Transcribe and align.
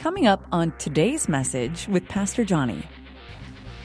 Coming 0.00 0.26
up 0.26 0.46
on 0.50 0.72
today's 0.78 1.28
message 1.28 1.86
with 1.86 2.08
Pastor 2.08 2.42
Johnny. 2.42 2.84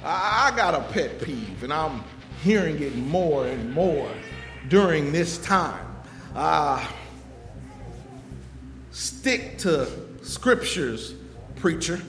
I 0.02 0.54
got 0.56 0.74
a 0.74 0.80
pet 0.94 1.22
peeve, 1.22 1.62
and 1.62 1.74
I'm 1.74 2.06
hearing 2.42 2.82
it 2.82 2.96
more 2.96 3.46
and 3.46 3.74
more 3.74 4.10
during 4.70 5.12
this 5.12 5.38
time. 5.40 5.86
Uh, 6.34 6.88
stick 8.92 9.58
to 9.58 9.90
scriptures, 10.24 11.16
preacher. 11.58 12.00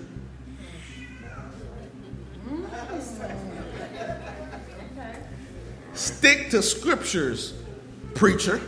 Stick 5.94 6.50
to 6.50 6.62
scriptures, 6.62 7.54
preacher. 8.14 8.60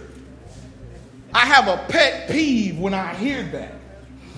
I 1.33 1.47
have 1.47 1.69
a 1.69 1.77
pet 1.89 2.29
peeve 2.29 2.77
when 2.77 2.93
I 2.93 3.15
hear 3.15 3.45
that. 3.53 3.78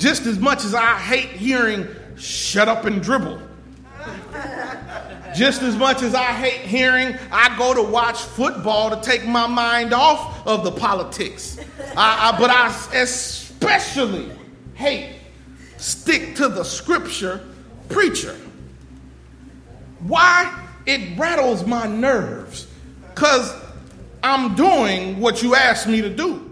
Just 0.01 0.25
as 0.25 0.39
much 0.39 0.65
as 0.65 0.75
I 0.75 0.99
hate 0.99 1.29
hearing 1.29 1.87
shut 2.17 2.69
up 2.69 2.87
and 2.87 3.03
dribble. 3.03 3.39
Just 5.37 5.61
as 5.61 5.77
much 5.77 6.03
as 6.03 6.15
I 6.15 6.33
hate 6.33 6.67
hearing 6.67 7.19
I 7.31 7.57
go 7.59 7.75
to 7.75 7.83
watch 7.83 8.17
football 8.17 8.89
to 8.91 9.01
take 9.03 9.27
my 9.27 9.47
mind 9.47 9.93
off 9.93 10.47
of 10.47 10.65
the 10.65 10.73
politics. 10.73 11.61
I, 11.97 12.33
I, 12.33 12.41
but 12.41 12.49
I 12.51 12.69
especially 12.99 14.31
hate 14.73 15.17
stick 15.77 16.35
to 16.37 16.49
the 16.49 16.65
scripture 16.65 17.47
preacher. 17.91 18.37
Why? 20.01 20.67
It 20.87 21.19
rattles 21.19 21.67
my 21.67 21.87
nerves 21.87 22.67
because 23.15 23.55
I'm 24.23 24.55
doing 24.55 25.21
what 25.21 25.43
you 25.43 25.55
asked 25.55 25.87
me 25.87 26.01
to 26.01 26.09
do. 26.09 26.50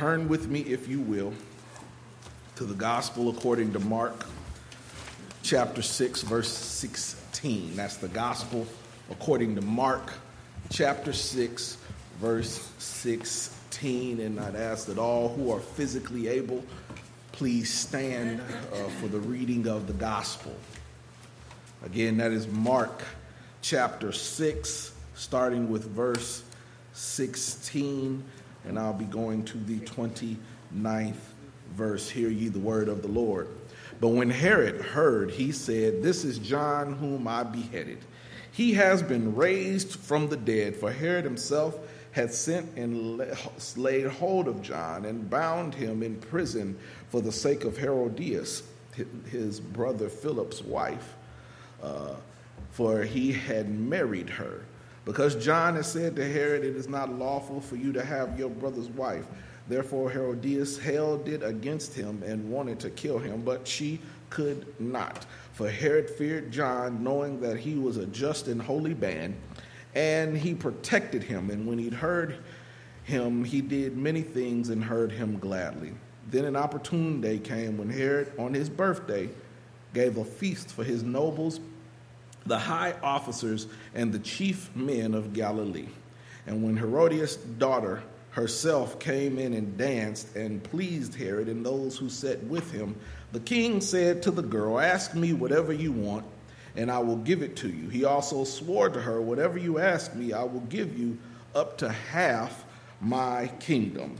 Turn 0.00 0.30
with 0.30 0.48
me, 0.48 0.60
if 0.60 0.88
you 0.88 0.98
will, 0.98 1.34
to 2.56 2.64
the 2.64 2.72
Gospel 2.72 3.28
according 3.28 3.74
to 3.74 3.80
Mark, 3.80 4.24
chapter 5.42 5.82
6, 5.82 6.22
verse 6.22 6.48
16. 6.50 7.76
That's 7.76 7.98
the 7.98 8.08
Gospel 8.08 8.66
according 9.10 9.56
to 9.56 9.60
Mark, 9.60 10.14
chapter 10.70 11.12
6, 11.12 11.76
verse 12.18 12.72
16. 12.78 14.20
And 14.20 14.40
I'd 14.40 14.56
ask 14.56 14.86
that 14.86 14.96
all 14.96 15.28
who 15.28 15.52
are 15.52 15.60
physically 15.60 16.28
able 16.28 16.64
please 17.32 17.70
stand 17.70 18.40
uh, 18.40 18.76
for 19.02 19.08
the 19.08 19.20
reading 19.20 19.68
of 19.68 19.86
the 19.86 19.92
Gospel. 19.92 20.56
Again, 21.84 22.16
that 22.16 22.32
is 22.32 22.48
Mark 22.48 23.02
chapter 23.60 24.12
6, 24.12 24.94
starting 25.14 25.68
with 25.68 25.84
verse 25.90 26.42
16 26.94 28.24
and 28.64 28.78
I'll 28.78 28.92
be 28.92 29.04
going 29.04 29.44
to 29.44 29.58
the 29.58 29.80
29th 29.80 31.14
verse. 31.74 32.10
Hear 32.10 32.28
ye 32.28 32.48
the 32.48 32.58
word 32.58 32.88
of 32.88 33.02
the 33.02 33.08
Lord. 33.08 33.48
But 34.00 34.08
when 34.08 34.30
Herod 34.30 34.80
heard, 34.80 35.30
he 35.30 35.52
said, 35.52 36.02
This 36.02 36.24
is 36.24 36.38
John 36.38 36.94
whom 36.94 37.28
I 37.28 37.42
beheaded. 37.42 37.98
He 38.52 38.72
has 38.74 39.02
been 39.02 39.34
raised 39.34 39.96
from 39.96 40.28
the 40.28 40.36
dead, 40.36 40.76
for 40.76 40.90
Herod 40.90 41.24
himself 41.24 41.78
had 42.12 42.32
sent 42.34 42.76
and 42.76 43.22
laid 43.76 44.06
hold 44.06 44.48
of 44.48 44.62
John 44.62 45.04
and 45.04 45.30
bound 45.30 45.74
him 45.74 46.02
in 46.02 46.16
prison 46.16 46.76
for 47.08 47.20
the 47.20 47.30
sake 47.30 47.64
of 47.64 47.76
Herodias, 47.76 48.64
his 49.30 49.60
brother 49.60 50.08
Philip's 50.08 50.62
wife, 50.62 51.14
uh, 51.82 52.14
for 52.72 53.02
he 53.02 53.32
had 53.32 53.70
married 53.70 54.28
her. 54.28 54.62
Because 55.04 55.34
John 55.36 55.76
has 55.76 55.90
said 55.90 56.16
to 56.16 56.30
Herod, 56.30 56.64
It 56.64 56.76
is 56.76 56.88
not 56.88 57.12
lawful 57.12 57.60
for 57.60 57.76
you 57.76 57.92
to 57.92 58.04
have 58.04 58.38
your 58.38 58.50
brother's 58.50 58.88
wife. 58.88 59.26
Therefore, 59.68 60.10
Herodias 60.10 60.78
held 60.78 61.28
it 61.28 61.42
against 61.42 61.94
him 61.94 62.22
and 62.24 62.50
wanted 62.50 62.80
to 62.80 62.90
kill 62.90 63.18
him, 63.18 63.42
but 63.42 63.66
she 63.66 64.00
could 64.28 64.66
not. 64.80 65.26
For 65.52 65.70
Herod 65.70 66.10
feared 66.10 66.50
John, 66.50 67.02
knowing 67.02 67.40
that 67.40 67.56
he 67.58 67.76
was 67.76 67.96
a 67.96 68.06
just 68.06 68.48
and 68.48 68.60
holy 68.60 68.94
man, 68.94 69.36
and 69.94 70.36
he 70.36 70.54
protected 70.54 71.22
him. 71.22 71.50
And 71.50 71.66
when 71.66 71.78
he'd 71.78 71.94
heard 71.94 72.38
him, 73.04 73.44
he 73.44 73.60
did 73.60 73.96
many 73.96 74.22
things 74.22 74.70
and 74.70 74.82
heard 74.82 75.12
him 75.12 75.38
gladly. 75.38 75.92
Then 76.30 76.44
an 76.44 76.56
opportune 76.56 77.20
day 77.20 77.38
came 77.38 77.78
when 77.78 77.90
Herod, 77.90 78.32
on 78.38 78.54
his 78.54 78.68
birthday, 78.68 79.28
gave 79.94 80.16
a 80.16 80.24
feast 80.24 80.70
for 80.70 80.84
his 80.84 81.02
nobles 81.02 81.60
the 82.46 82.58
high 82.58 82.94
officers 83.02 83.66
and 83.94 84.12
the 84.12 84.18
chief 84.18 84.74
men 84.74 85.14
of 85.14 85.32
Galilee. 85.32 85.88
And 86.46 86.62
when 86.62 86.76
Herodias' 86.76 87.36
daughter 87.36 88.02
herself 88.30 88.98
came 88.98 89.38
in 89.38 89.54
and 89.54 89.76
danced 89.76 90.34
and 90.36 90.62
pleased 90.62 91.14
Herod 91.14 91.48
and 91.48 91.64
those 91.64 91.96
who 91.96 92.08
sat 92.08 92.42
with 92.44 92.70
him, 92.70 92.96
the 93.32 93.40
king 93.40 93.80
said 93.80 94.22
to 94.22 94.30
the 94.30 94.42
girl, 94.42 94.80
Ask 94.80 95.14
me 95.14 95.32
whatever 95.32 95.72
you 95.72 95.92
want, 95.92 96.24
and 96.76 96.90
I 96.90 96.98
will 96.98 97.16
give 97.16 97.42
it 97.42 97.56
to 97.56 97.68
you. 97.68 97.88
He 97.88 98.04
also 98.04 98.44
swore 98.44 98.88
to 98.88 99.00
her, 99.00 99.20
Whatever 99.20 99.58
you 99.58 99.78
ask 99.78 100.14
me, 100.14 100.32
I 100.32 100.42
will 100.42 100.60
give 100.60 100.98
you 100.98 101.18
up 101.54 101.78
to 101.78 101.88
half 101.88 102.64
my 103.00 103.48
kingdom. 103.60 104.16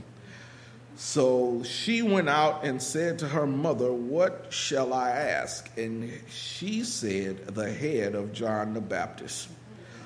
So 0.95 1.63
she 1.63 2.01
went 2.01 2.29
out 2.29 2.63
and 2.63 2.81
said 2.81 3.19
to 3.19 3.27
her 3.27 3.47
mother, 3.47 3.91
What 3.91 4.47
shall 4.49 4.93
I 4.93 5.09
ask? 5.09 5.69
And 5.77 6.11
she 6.29 6.83
said, 6.83 7.47
The 7.47 7.71
head 7.71 8.15
of 8.15 8.33
John 8.33 8.73
the 8.73 8.81
Baptist. 8.81 9.49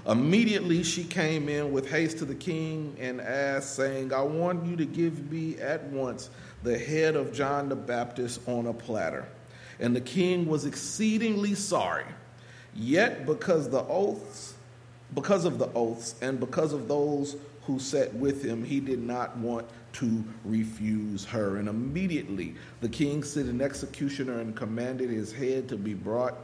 Immediately 0.07 0.83
she 0.83 1.03
came 1.03 1.49
in 1.49 1.71
with 1.71 1.89
haste 1.89 2.19
to 2.19 2.25
the 2.25 2.35
king 2.35 2.95
and 2.99 3.19
asked, 3.19 3.75
saying, 3.75 4.13
I 4.13 4.21
want 4.21 4.65
you 4.65 4.75
to 4.75 4.85
give 4.85 5.31
me 5.31 5.57
at 5.57 5.83
once 5.85 6.29
the 6.61 6.77
head 6.77 7.15
of 7.15 7.33
John 7.33 7.69
the 7.69 7.75
Baptist 7.75 8.39
on 8.47 8.67
a 8.67 8.73
platter. 8.73 9.27
And 9.79 9.95
the 9.95 10.01
king 10.01 10.45
was 10.45 10.65
exceedingly 10.65 11.55
sorry. 11.55 12.05
Yet 12.75 13.25
because 13.25 13.69
the 13.69 13.83
oaths, 13.83 14.54
because 15.13 15.45
of 15.45 15.59
the 15.59 15.71
oaths, 15.73 16.15
and 16.21 16.39
because 16.39 16.73
of 16.73 16.87
those 16.87 17.37
who 17.65 17.79
sat 17.79 18.13
with 18.15 18.43
him, 18.43 18.63
he 18.63 18.79
did 18.79 18.99
not 18.99 19.37
want 19.37 19.67
to 19.93 20.23
refuse 20.43 21.25
her. 21.25 21.57
And 21.57 21.67
immediately 21.67 22.55
the 22.81 22.89
king 22.89 23.23
sent 23.23 23.49
an 23.49 23.61
executioner 23.61 24.39
and 24.39 24.55
commanded 24.55 25.09
his 25.09 25.31
head 25.31 25.67
to 25.69 25.77
be 25.77 25.93
brought. 25.93 26.35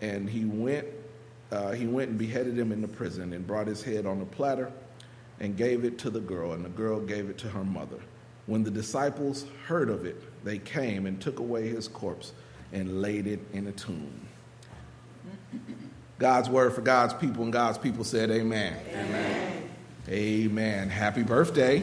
And 0.00 0.28
he 0.28 0.44
went, 0.44 0.86
uh, 1.50 1.72
he 1.72 1.86
went 1.86 2.10
and 2.10 2.18
beheaded 2.18 2.58
him 2.58 2.72
in 2.72 2.82
the 2.82 2.88
prison 2.88 3.32
and 3.32 3.46
brought 3.46 3.66
his 3.66 3.82
head 3.82 4.04
on 4.04 4.20
a 4.20 4.26
platter 4.26 4.70
and 5.40 5.56
gave 5.56 5.84
it 5.84 5.98
to 5.98 6.10
the 6.10 6.20
girl. 6.20 6.52
And 6.52 6.64
the 6.64 6.70
girl 6.70 7.00
gave 7.00 7.30
it 7.30 7.38
to 7.38 7.48
her 7.48 7.64
mother. 7.64 7.98
When 8.46 8.62
the 8.62 8.70
disciples 8.70 9.46
heard 9.66 9.88
of 9.88 10.04
it, 10.04 10.22
they 10.44 10.58
came 10.58 11.06
and 11.06 11.20
took 11.20 11.38
away 11.38 11.68
his 11.68 11.88
corpse 11.88 12.32
and 12.72 13.00
laid 13.00 13.26
it 13.26 13.40
in 13.52 13.66
a 13.68 13.72
tomb. 13.72 14.25
God's 16.18 16.48
word 16.48 16.72
for 16.72 16.80
God's 16.80 17.12
people, 17.14 17.44
and 17.44 17.52
God's 17.52 17.78
people 17.78 18.04
said, 18.04 18.30
Amen. 18.30 18.74
Amen. 18.90 19.68
Amen. 20.08 20.88
Happy 20.88 21.22
birthday. 21.22 21.82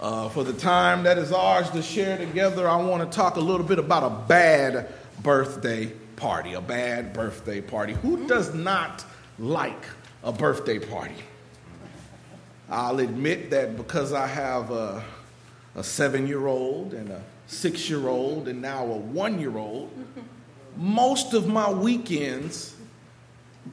Uh, 0.00 0.28
for 0.28 0.44
the 0.44 0.52
time 0.52 1.04
that 1.04 1.18
is 1.18 1.32
ours 1.32 1.70
to 1.70 1.82
share 1.82 2.18
together, 2.18 2.68
I 2.68 2.76
want 2.76 3.10
to 3.10 3.16
talk 3.16 3.36
a 3.36 3.40
little 3.40 3.66
bit 3.66 3.78
about 3.78 4.02
a 4.04 4.28
bad 4.28 4.92
birthday 5.22 5.86
party. 6.16 6.52
A 6.52 6.60
bad 6.60 7.12
birthday 7.12 7.60
party. 7.60 7.94
Who 7.94 8.26
does 8.28 8.54
not 8.54 9.04
like 9.38 9.82
a 10.22 10.30
birthday 10.30 10.78
party? 10.78 11.14
I'll 12.68 13.00
admit 13.00 13.50
that 13.50 13.76
because 13.76 14.12
I 14.12 14.26
have 14.26 14.70
a, 14.70 15.02
a 15.74 15.82
seven 15.82 16.26
year 16.26 16.46
old 16.46 16.94
and 16.94 17.10
a 17.10 17.22
six 17.46 17.88
year 17.88 18.06
old 18.08 18.46
and 18.46 18.62
now 18.62 18.84
a 18.84 18.96
one 18.96 19.40
year 19.40 19.56
old, 19.56 19.90
most 20.76 21.34
of 21.34 21.46
my 21.46 21.70
weekends 21.70 22.74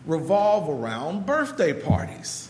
revolve 0.06 0.70
around 0.70 1.26
birthday 1.26 1.74
parties. 1.74 2.48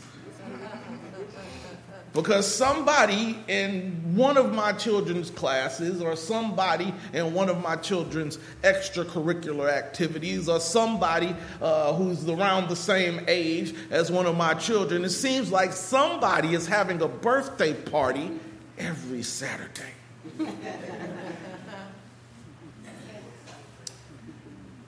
Because 2.13 2.53
somebody 2.53 3.39
in 3.48 4.15
one 4.15 4.36
of 4.36 4.53
my 4.53 4.74
children's 4.74 5.30
classes 5.30 6.01
or 6.01 6.18
somebody 6.18 6.94
in 7.13 7.33
one 7.33 7.48
of 7.48 7.62
my 7.62 7.77
children's 7.77 8.38
extracurricular 8.63 9.71
activities 9.71 10.50
or 10.50 10.59
somebody 10.59 11.33
uh, 11.62 11.94
who's 11.94 12.27
around 12.27 12.68
the 12.68 12.75
same 12.75 13.21
age 13.30 13.74
as 13.89 14.12
one 14.12 14.25
of 14.25 14.36
my 14.36 14.54
children 14.54 15.06
it 15.06 15.09
seems 15.09 15.51
like 15.51 15.71
somebody 15.71 16.54
is 16.54 16.68
having 16.68 17.01
a 17.01 17.07
birthday 17.07 17.74
party 17.74 18.30
every 18.77 19.24
saturday 19.24 19.94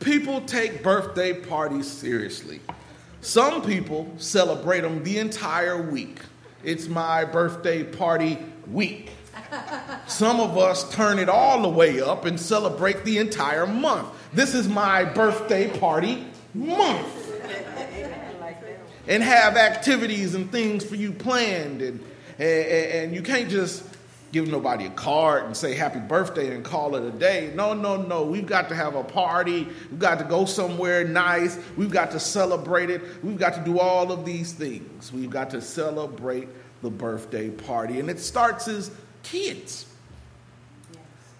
people 0.03 0.41
take 0.41 0.83
birthday 0.83 1.33
parties 1.33 1.87
seriously 1.87 2.59
Some 3.23 3.61
people 3.61 4.13
celebrate 4.17 4.81
them 4.81 5.01
the 5.05 5.17
entire 5.17 5.81
week. 5.81 6.19
It's 6.61 6.89
my 6.89 7.23
birthday 7.23 7.81
party 7.81 8.37
week. 8.69 9.11
Some 10.05 10.41
of 10.41 10.57
us 10.57 10.93
turn 10.93 11.19
it 11.19 11.29
all 11.29 11.61
the 11.61 11.69
way 11.69 12.01
up 12.01 12.25
and 12.25 12.37
celebrate 12.37 13.05
the 13.05 13.19
entire 13.19 13.65
month. 13.65 14.09
This 14.33 14.53
is 14.53 14.67
my 14.67 15.05
birthday 15.05 15.69
party 15.79 16.25
month. 16.53 17.31
And 19.07 19.23
have 19.23 19.55
activities 19.55 20.35
and 20.35 20.51
things 20.51 20.83
for 20.83 20.95
you 20.95 21.13
planned. 21.13 21.81
And, 21.81 22.03
and, 22.37 22.65
and 22.65 23.15
you 23.15 23.21
can't 23.21 23.49
just 23.49 23.85
give 24.33 24.47
nobody 24.47 24.87
a 24.87 24.89
card 24.89 25.45
and 25.45 25.55
say 25.55 25.75
happy 25.75 25.99
birthday 25.99 26.53
and 26.55 26.65
call 26.65 26.95
it 26.95 27.03
a 27.03 27.11
day. 27.11 27.53
No, 27.55 27.73
no, 27.73 27.95
no. 27.95 28.23
We've 28.23 28.47
got 28.47 28.67
to 28.69 28.75
have 28.75 28.95
a 28.95 29.03
party. 29.03 29.67
We've 29.91 29.99
got 29.99 30.17
to 30.17 30.25
go 30.25 30.45
somewhere 30.45 31.07
nice. 31.07 31.59
We've 31.77 31.91
got 31.91 32.09
to 32.11 32.19
celebrate 32.19 32.89
it. 32.89 33.01
We've 33.23 33.37
got 33.37 33.53
to 33.53 33.61
do 33.61 33.79
all 33.79 34.11
of 34.11 34.25
these 34.25 34.51
things. 34.51 35.13
We've 35.13 35.29
got 35.29 35.51
to 35.51 35.61
celebrate 35.61 36.49
the 36.81 36.89
birthday 36.89 37.51
party. 37.51 37.99
And 37.99 38.09
it 38.09 38.19
starts 38.19 38.67
as 38.67 38.89
kids. 39.21 39.85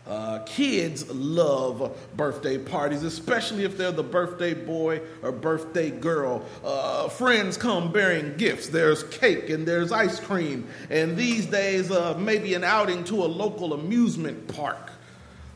Uh, 0.06 0.40
kids 0.40 1.10
love 1.10 1.98
birthday 2.18 2.58
parties, 2.58 3.04
especially 3.04 3.64
if 3.64 3.78
they're 3.78 3.92
the 3.92 4.04
birthday 4.04 4.54
boy 4.54 5.02
or 5.22 5.32
birthday 5.32 5.90
girl. 5.90 6.44
Uh, 6.64 7.08
friends 7.08 7.56
come 7.56 7.92
bearing 7.92 8.36
gifts. 8.38 8.68
There's 8.68 9.04
cake 9.04 9.50
and 9.50 9.66
there's 9.66 9.92
ice 9.92 10.20
cream. 10.20 10.68
And 10.90 11.16
these 11.16 11.46
days, 11.46 11.90
uh, 11.90 12.18
maybe 12.18 12.54
an 12.54 12.64
outing 12.64 13.04
to 13.06 13.24
a 13.24 13.28
local 13.28 13.74
amusement 13.74 14.54
park. 14.54 14.93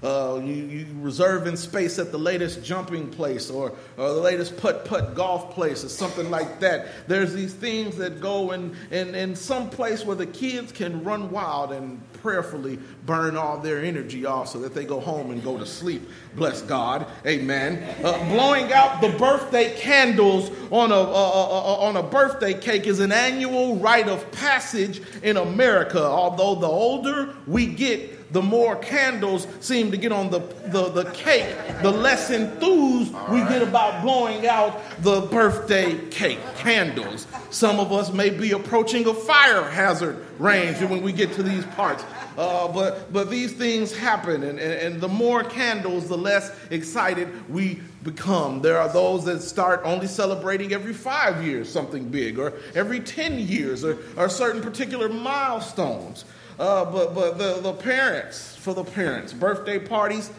Uh, 0.04 0.40
you, 0.44 0.54
you 0.54 0.88
reserving 0.98 1.56
space 1.56 1.98
at 1.98 2.12
the 2.12 2.20
latest 2.20 2.64
jumping 2.64 3.10
place 3.10 3.50
or, 3.50 3.74
or 3.98 4.14
the 4.14 4.22
latest 4.22 4.56
putt 4.58 4.86
putt 4.86 5.16
golf 5.16 5.56
place 5.56 5.84
or 5.84 5.90
something 5.90 6.30
like 6.30 6.60
that. 6.60 6.88
There's 7.08 7.34
these 7.34 7.54
things 7.54 7.98
that 7.98 8.22
go 8.22 8.52
in, 8.52 8.76
in, 8.92 9.16
in 9.16 9.36
some 9.36 9.72
place 9.72 10.06
where 10.06 10.16
the 10.16 10.28
kids 10.28 10.72
can 10.72 11.04
run 11.04 11.32
wild 11.32 11.72
and 11.72 12.00
prayerfully 12.14 12.78
burn 13.08 13.36
all 13.38 13.58
their 13.58 13.84
energy 13.84 14.26
off 14.26 14.50
so 14.50 14.60
that 14.60 14.76
they 14.76 14.86
go 14.86 15.00
home 15.00 15.32
and 15.32 15.44
go 15.44 15.58
to 15.58 15.66
sleep. 15.66 16.08
Bless 16.36 16.62
God. 16.62 17.08
Amen. 17.26 17.84
Uh, 18.04 18.18
blowing 18.30 18.72
out 18.74 19.02
the 19.02 19.10
birthday 19.10 19.76
candles 19.78 20.52
on 20.70 20.92
a, 20.92 20.96
uh, 20.96 21.00
uh, 21.00 21.48
uh, 21.48 21.88
on 21.88 21.96
a 21.96 22.04
birthday 22.04 22.54
cake 22.54 22.86
is 22.86 23.00
an 23.00 23.12
annual 23.12 23.78
rite 23.78 24.08
of 24.08 24.30
passage 24.32 25.02
in 25.24 25.38
America. 25.38 26.04
Although 26.04 26.56
the 26.56 26.68
older 26.68 27.34
we 27.48 27.66
get, 27.66 28.17
the 28.31 28.41
more 28.41 28.75
candles 28.75 29.47
seem 29.59 29.91
to 29.91 29.97
get 29.97 30.12
on 30.12 30.29
the, 30.29 30.39
the, 30.39 30.89
the 30.89 31.12
cake, 31.12 31.56
the 31.81 31.91
less 31.91 32.29
enthused 32.29 33.13
we 33.29 33.39
get 33.41 33.62
about 33.62 34.01
blowing 34.01 34.47
out 34.47 34.81
the 35.01 35.21
birthday 35.21 35.97
cake 36.09 36.39
candles. 36.57 37.27
Some 37.50 37.79
of 37.79 37.91
us 37.91 38.12
may 38.12 38.29
be 38.29 38.51
approaching 38.51 39.07
a 39.07 39.13
fire 39.13 39.63
hazard 39.63 40.25
range 40.39 40.79
when 40.81 41.01
we 41.01 41.12
get 41.12 41.33
to 41.33 41.44
these 41.44 41.65
parts. 41.68 42.03
Uh, 42.38 42.68
but, 42.68 43.12
but 43.12 43.31
these 43.31 43.53
things 43.53 43.95
happen, 43.95 44.44
and, 44.44 44.59
and, 44.59 44.94
and 44.94 45.01
the 45.01 45.07
more 45.07 45.44
candles, 45.44 46.07
the 46.07 46.18
less 46.18 46.51
excited 46.69 47.50
we 47.50 47.81
become. 48.03 48.62
There 48.62 48.77
are 48.77 48.89
those 48.89 49.25
that 49.25 49.41
start 49.41 49.81
only 49.83 50.06
celebrating 50.06 50.71
every 50.71 50.94
five 50.94 51.44
years 51.44 51.68
something 51.68 52.09
big, 52.09 52.38
or 52.38 52.53
every 52.75 53.00
10 53.00 53.39
years, 53.39 53.83
or, 53.83 53.97
or 54.15 54.29
certain 54.29 54.62
particular 54.62 55.09
milestones. 55.09 56.25
Uh, 56.59 56.86
but 56.86 57.13
but 57.13 57.38
the, 57.38 57.59
the 57.62 57.74
parents, 57.74 58.56
for 58.56 58.74
the 58.74 58.83
parents, 58.83 59.33
birthday 59.33 59.80
parties 59.80 60.31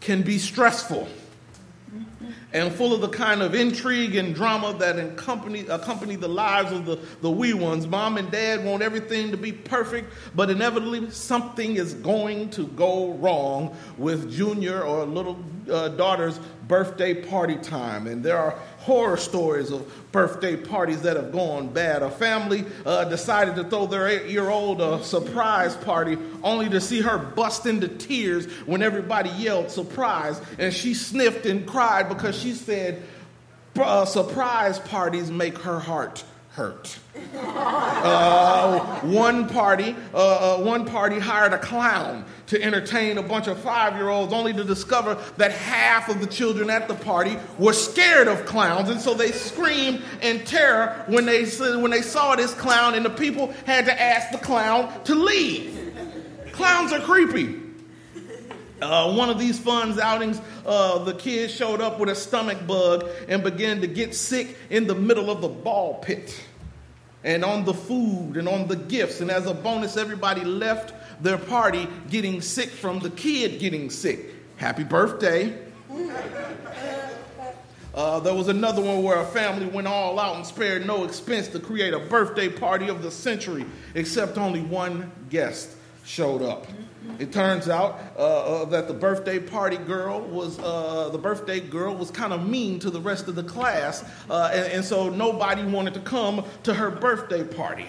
can 0.00 0.22
be 0.22 0.38
stressful 0.38 1.08
and 2.52 2.72
full 2.72 2.92
of 2.92 3.00
the 3.00 3.08
kind 3.08 3.42
of 3.42 3.54
intrigue 3.54 4.16
and 4.16 4.34
drama 4.34 4.74
that 4.78 4.98
accompany, 4.98 5.60
accompany 5.68 6.16
the 6.16 6.28
lives 6.28 6.72
of 6.72 6.84
the, 6.84 6.98
the 7.22 7.30
wee 7.30 7.54
ones. 7.54 7.86
Mom 7.86 8.16
and 8.16 8.30
dad 8.30 8.64
want 8.64 8.82
everything 8.82 9.30
to 9.30 9.36
be 9.36 9.52
perfect, 9.52 10.12
but 10.34 10.50
inevitably 10.50 11.10
something 11.10 11.76
is 11.76 11.94
going 11.94 12.50
to 12.50 12.66
go 12.68 13.12
wrong 13.14 13.76
with 13.98 14.32
junior 14.32 14.82
or 14.82 15.04
little 15.04 15.38
uh, 15.70 15.88
daughter's 15.88 16.40
birthday 16.66 17.14
party 17.14 17.56
time. 17.56 18.06
And 18.06 18.22
there 18.22 18.38
are 18.38 18.58
horror 18.80 19.16
stories 19.16 19.70
of 19.70 19.86
birthday 20.10 20.56
parties 20.56 21.02
that 21.02 21.16
have 21.16 21.32
gone 21.32 21.68
bad. 21.68 22.02
A 22.02 22.10
family 22.10 22.64
uh, 22.84 23.04
decided 23.04 23.54
to 23.56 23.64
throw 23.64 23.86
their 23.86 24.08
eight 24.08 24.30
year 24.30 24.48
old 24.48 24.80
a 24.80 25.02
surprise 25.04 25.76
party 25.76 26.16
only 26.42 26.68
to 26.70 26.80
see 26.80 27.00
her 27.00 27.18
bust 27.18 27.66
into 27.66 27.88
tears 27.88 28.46
when 28.66 28.82
everybody 28.82 29.30
yelled 29.30 29.70
surprise. 29.70 30.40
And 30.58 30.72
she 30.72 30.94
sniffed 30.94 31.46
and 31.46 31.66
cried 31.66 32.08
because 32.08 32.38
she 32.38 32.52
said, 32.52 33.02
uh, 33.76 34.04
surprise 34.04 34.78
parties 34.78 35.30
make 35.30 35.58
her 35.58 35.78
heart 35.78 36.24
hurt. 36.50 36.98
Uh, 37.36 39.00
one 39.02 39.48
party, 39.48 39.94
uh, 40.12 40.56
uh, 40.56 40.62
one 40.62 40.84
party 40.84 41.18
hired 41.18 41.52
a 41.52 41.58
clown 41.58 42.24
to 42.48 42.60
entertain 42.60 43.18
a 43.18 43.22
bunch 43.22 43.46
of 43.46 43.58
five-year-olds, 43.60 44.32
only 44.32 44.52
to 44.52 44.64
discover 44.64 45.16
that 45.36 45.52
half 45.52 46.08
of 46.08 46.20
the 46.20 46.26
children 46.26 46.68
at 46.68 46.88
the 46.88 46.94
party 46.94 47.36
were 47.58 47.72
scared 47.72 48.26
of 48.26 48.44
clowns, 48.46 48.88
and 48.88 49.00
so 49.00 49.14
they 49.14 49.30
screamed 49.30 50.02
in 50.22 50.44
terror 50.44 51.04
when 51.06 51.24
they 51.24 51.44
when 51.76 51.90
they 51.92 52.02
saw 52.02 52.34
this 52.34 52.52
clown, 52.54 52.94
and 52.94 53.04
the 53.04 53.10
people 53.10 53.54
had 53.64 53.84
to 53.84 54.00
ask 54.00 54.32
the 54.32 54.38
clown 54.38 54.92
to 55.04 55.14
leave. 55.14 55.94
Clowns 56.52 56.92
are 56.92 57.00
creepy. 57.00 57.59
Uh, 58.82 59.12
one 59.12 59.28
of 59.28 59.38
these 59.38 59.58
fun 59.58 59.98
outings, 60.00 60.40
uh, 60.64 60.98
the 61.04 61.14
kids 61.14 61.52
showed 61.52 61.80
up 61.80 61.98
with 61.98 62.08
a 62.08 62.14
stomach 62.14 62.66
bug 62.66 63.08
and 63.28 63.42
began 63.42 63.80
to 63.80 63.86
get 63.86 64.14
sick 64.14 64.56
in 64.70 64.86
the 64.86 64.94
middle 64.94 65.30
of 65.30 65.40
the 65.40 65.48
ball 65.48 65.98
pit 65.98 66.40
and 67.22 67.44
on 67.44 67.64
the 67.64 67.74
food 67.74 68.36
and 68.36 68.48
on 68.48 68.66
the 68.68 68.76
gifts. 68.76 69.20
And 69.20 69.30
as 69.30 69.46
a 69.46 69.52
bonus, 69.52 69.96
everybody 69.96 70.44
left 70.44 70.94
their 71.22 71.36
party 71.36 71.86
getting 72.08 72.40
sick 72.40 72.70
from 72.70 73.00
the 73.00 73.10
kid 73.10 73.60
getting 73.60 73.90
sick. 73.90 74.34
Happy 74.56 74.84
birthday. 74.84 75.58
Uh, 77.92 78.20
there 78.20 78.34
was 78.34 78.48
another 78.48 78.80
one 78.80 79.02
where 79.02 79.18
a 79.18 79.26
family 79.26 79.66
went 79.66 79.86
all 79.86 80.18
out 80.18 80.36
and 80.36 80.46
spared 80.46 80.86
no 80.86 81.04
expense 81.04 81.48
to 81.48 81.58
create 81.58 81.92
a 81.92 81.98
birthday 81.98 82.48
party 82.48 82.88
of 82.88 83.02
the 83.02 83.10
century, 83.10 83.66
except 83.94 84.38
only 84.38 84.60
one 84.60 85.10
guest 85.28 85.76
showed 86.04 86.42
up. 86.42 86.66
It 87.18 87.32
turns 87.32 87.68
out 87.68 87.98
uh, 88.16 88.20
uh, 88.20 88.64
that 88.66 88.88
the 88.88 88.94
birthday 88.94 89.38
party 89.38 89.76
girl 89.76 90.20
was 90.20 90.58
uh, 90.58 91.08
the 91.10 91.18
birthday 91.18 91.60
girl 91.60 91.94
was 91.94 92.10
kind 92.10 92.32
of 92.32 92.46
mean 92.46 92.78
to 92.80 92.90
the 92.90 93.00
rest 93.00 93.28
of 93.28 93.34
the 93.34 93.42
class, 93.42 94.04
uh, 94.28 94.50
and, 94.52 94.72
and, 94.72 94.84
so 94.84 95.08
nobody 95.08 95.64
wanted 95.64 95.94
to 95.94 96.00
come 96.00 96.44
to 96.62 96.74
her 96.74 96.90
birthday 96.90 97.44
party. 97.44 97.86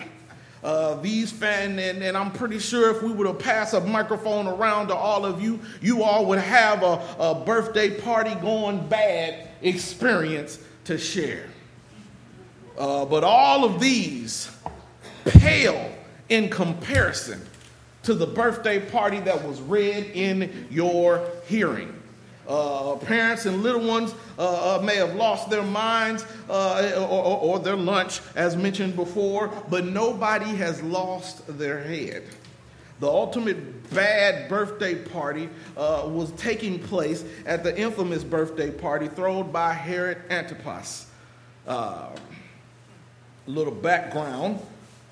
Uh, 0.63 0.96
these 1.01 1.32
fan 1.32 1.80
and, 1.80 2.03
and, 2.03 2.15
I'm 2.15 2.32
pretty 2.32 2.60
sure 2.60 2.96
if 2.96 3.01
we 3.01 3.12
were 3.12 3.25
to 3.25 3.34
pass 3.34 3.74
a 3.74 3.82
microphone 3.82 4.48
around 4.48 4.89
to 4.89 4.96
all 4.96 5.25
of 5.25 5.41
you, 5.41 5.60
you 5.82 6.03
all 6.03 6.27
would 6.27 6.39
have 6.39 6.84
a, 6.84 7.01
a 7.18 7.44
birthday 7.44 8.00
party 8.00 8.36
going 8.36 8.88
bad 8.88 9.50
experience 9.63 10.60
to 10.86 11.00
share. 11.00 11.48
Uh, 12.77 13.06
but 13.06 13.24
all 13.24 13.65
of 13.65 13.80
these 13.80 14.51
pale 15.25 15.91
in 16.30 16.48
comparison 16.50 17.41
to 18.03 18.13
the 18.13 18.27
birthday 18.27 18.79
party 18.79 19.20
that 19.22 19.43
was 19.48 19.62
read 19.62 20.12
in 20.13 20.67
your 20.70 21.27
hearing. 21.46 22.01
Uh, 22.48 22.96
parents 22.98 23.46
and 23.46 23.62
little 23.62 23.88
ones 23.88 24.15
uh, 24.38 24.79
uh, 24.79 24.81
may 24.81 24.96
have 24.96 25.15
lost 25.15 25.50
their 25.50 25.63
minds 25.63 26.25
uh, 26.50 26.91
or, 26.98 27.38
or, 27.38 27.60
their 27.60 27.77
lunch, 27.77 28.20
as 28.36 28.58
mentioned 28.58 28.96
before, 28.96 29.48
but 29.70 29.86
nobody 29.86 30.50
has 30.55 30.81
lost 30.81 31.43
their 31.60 31.79
head. 31.81 32.24
The 33.00 33.08
ultimate 33.08 33.89
bad 33.93 34.50
birthday 34.50 34.96
party 34.96 35.50
uh, 35.77 36.03
was 36.08 36.31
taking 36.31 36.79
place 36.79 37.24
at 37.46 37.63
the 37.63 37.79
infamous 37.79 38.24
birthday 38.24 38.72
party 38.72 39.08
thrown 39.08 39.51
by 39.51 39.74
Herod 39.74 40.17
Antipas. 40.29 41.08
a 41.67 42.10
little 43.46 43.74
background 43.74 44.60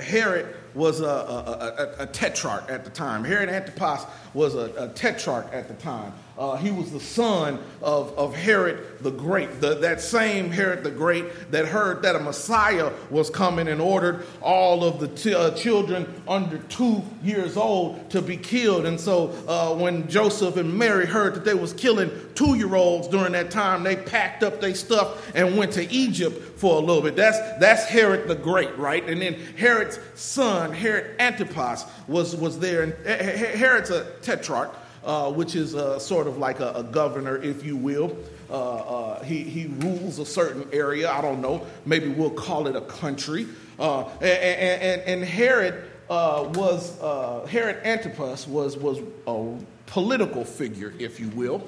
Herod 0.00 0.54
was 0.74 1.00
a, 1.00 1.04
a, 1.04 1.08
a, 1.08 2.02
a, 2.04 2.06
tetrarch 2.06 2.68
at 2.70 2.84
the 2.84 2.90
time. 2.90 3.24
Herod 3.24 3.48
Antipas 3.48 4.04
was 4.34 4.54
a, 4.54 4.88
tetrarch 4.94 5.52
at 5.52 5.68
the 5.68 5.74
time. 5.74 6.12
Uh, 6.38 6.56
he 6.56 6.70
was 6.70 6.90
the 6.90 7.00
son 7.00 7.58
of, 7.82 8.16
of 8.16 8.34
Herod 8.34 9.02
the 9.02 9.10
Great, 9.10 9.60
the, 9.60 9.74
that 9.74 10.00
same 10.00 10.50
Herod 10.50 10.84
the 10.84 10.90
Great 10.90 11.50
that 11.50 11.66
heard 11.66 12.02
that 12.02 12.16
a 12.16 12.18
Messiah 12.18 12.92
was 13.10 13.28
coming 13.28 13.68
and 13.68 13.80
ordered 13.80 14.24
all 14.40 14.84
of 14.84 15.00
the 15.00 15.08
t- 15.08 15.34
uh, 15.34 15.50
children 15.50 16.22
under 16.26 16.56
two 16.56 17.02
years 17.22 17.58
old 17.58 18.08
to 18.10 18.22
be 18.22 18.38
killed. 18.38 18.86
And 18.86 18.98
so 18.98 19.34
uh, 19.46 19.74
when 19.74 20.08
Joseph 20.08 20.56
and 20.56 20.78
Mary 20.78 21.04
heard 21.04 21.34
that 21.34 21.44
they 21.44 21.54
was 21.54 21.74
killing 21.74 22.10
two-year-olds 22.34 23.08
during 23.08 23.32
that 23.32 23.50
time, 23.50 23.82
they 23.82 23.96
packed 23.96 24.42
up 24.42 24.62
their 24.62 24.74
stuff 24.74 25.30
and 25.34 25.58
went 25.58 25.72
to 25.72 25.92
Egypt 25.92 26.58
for 26.58 26.76
a 26.76 26.80
little 26.80 27.02
bit. 27.02 27.16
That's, 27.16 27.38
that's 27.58 27.84
Herod 27.84 28.28
the 28.28 28.34
Great, 28.34 28.76
right? 28.78 29.06
And 29.06 29.20
then 29.20 29.34
Herod's 29.56 29.98
son, 30.14 30.59
Herod 30.68 31.18
Antipas, 31.18 31.84
was, 32.06 32.36
was 32.36 32.58
there. 32.58 32.82
And 32.82 32.92
Herod's 33.06 33.90
a 33.90 34.04
tetrarch 34.22 34.74
uh, 35.04 35.30
which 35.32 35.54
is 35.54 35.74
uh, 35.74 35.98
sort 35.98 36.26
of 36.26 36.38
like 36.38 36.60
a, 36.60 36.72
a, 36.72 36.82
governor, 36.82 37.36
if 37.42 37.64
you 37.64 37.76
will. 37.76 38.16
uh, 38.50 38.74
uh, 38.74 39.24
he, 39.24 39.42
he 39.42 39.66
rules 39.78 40.18
a 40.18 40.26
certain 40.26 40.68
area. 40.72 41.10
I 41.10 41.20
don't 41.20 41.40
know. 41.40 41.66
Maybe 41.86 42.08
we'll 42.08 42.30
call 42.30 42.66
it 42.66 42.76
a 42.76 42.82
country. 42.82 43.46
Uh, 43.78 44.04
and, 44.20 44.82
and, 44.82 45.02
and, 45.02 45.24
Herod 45.24 45.84
uh, 46.10 46.50
was, 46.54 47.00
uh, 47.00 47.46
Herod 47.46 47.78
Antipas 47.84 48.46
was, 48.46 48.76
was 48.76 48.98
a 49.26 49.54
political 49.86 50.44
figure, 50.44 50.92
if 50.98 51.18
you 51.18 51.28
will. 51.30 51.66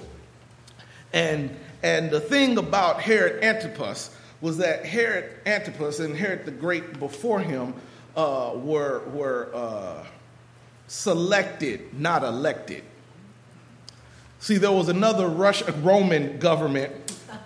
And, 1.15 1.57
and 1.83 2.11
the 2.11 2.21
thing 2.21 2.59
about 2.59 3.01
Herod 3.01 3.43
Antipas 3.43 4.15
was 4.43 4.59
that 4.59 4.85
Herod 4.85 5.31
Antipas 5.47 6.01
and 6.01 6.15
Herod 6.17 6.45
the 6.45 6.51
Great 6.51 6.99
before 6.99 7.41
him 7.41 7.75
uh, 8.17 8.53
were, 8.55 9.03
were 9.11 10.05
selected, 10.87 11.99
not 11.99 12.23
elected. 12.23 12.85
See, 14.41 14.59
there 14.59 14.73
was 14.73 14.89
another 14.89 15.29
Russian 15.29 15.83
Roman 15.83 16.39
government 16.39 16.93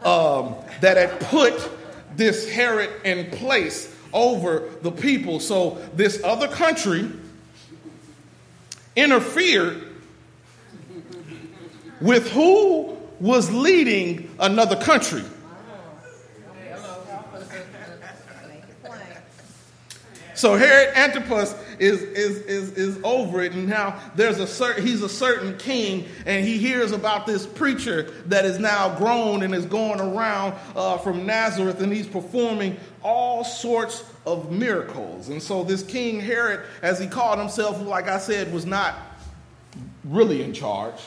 um, 0.02 0.54
that 0.80 0.96
had 0.96 1.20
put 1.20 1.70
this 2.16 2.50
Herod 2.50 2.90
in 3.04 3.30
place 3.32 3.94
over 4.12 4.70
the 4.82 4.90
people. 4.90 5.38
So 5.38 5.78
this 5.94 6.22
other 6.24 6.48
country 6.48 7.10
interfered 8.96 9.86
with 12.00 12.30
who 12.30 12.96
was 13.20 13.52
leading 13.52 14.30
another 14.38 14.76
country. 14.76 15.24
So 20.36 20.54
Herod 20.54 20.94
Antipas 20.94 21.54
is, 21.78 22.02
is, 22.02 22.40
is, 22.42 22.72
is 22.72 23.00
over 23.02 23.42
it, 23.42 23.54
and 23.54 23.66
now 23.66 23.98
there's 24.14 24.38
a 24.38 24.46
certain, 24.46 24.86
he's 24.86 25.02
a 25.02 25.08
certain 25.08 25.56
king, 25.56 26.06
and 26.26 26.44
he 26.44 26.58
hears 26.58 26.92
about 26.92 27.26
this 27.26 27.46
preacher 27.46 28.02
that 28.26 28.44
is 28.44 28.58
now 28.58 28.98
grown 28.98 29.42
and 29.42 29.54
is 29.54 29.64
going 29.64 29.98
around 29.98 30.54
uh, 30.76 30.98
from 30.98 31.24
Nazareth, 31.24 31.80
and 31.80 31.90
he's 31.90 32.06
performing 32.06 32.76
all 33.02 33.44
sorts 33.44 34.04
of 34.26 34.52
miracles. 34.52 35.30
And 35.30 35.42
so 35.42 35.64
this 35.64 35.82
King 35.82 36.20
Herod, 36.20 36.60
as 36.82 36.98
he 36.98 37.06
called 37.06 37.38
himself, 37.38 37.80
like 37.80 38.06
I 38.06 38.18
said, 38.18 38.52
was 38.52 38.66
not 38.66 38.94
really 40.04 40.42
in 40.42 40.52
charge. 40.52 41.00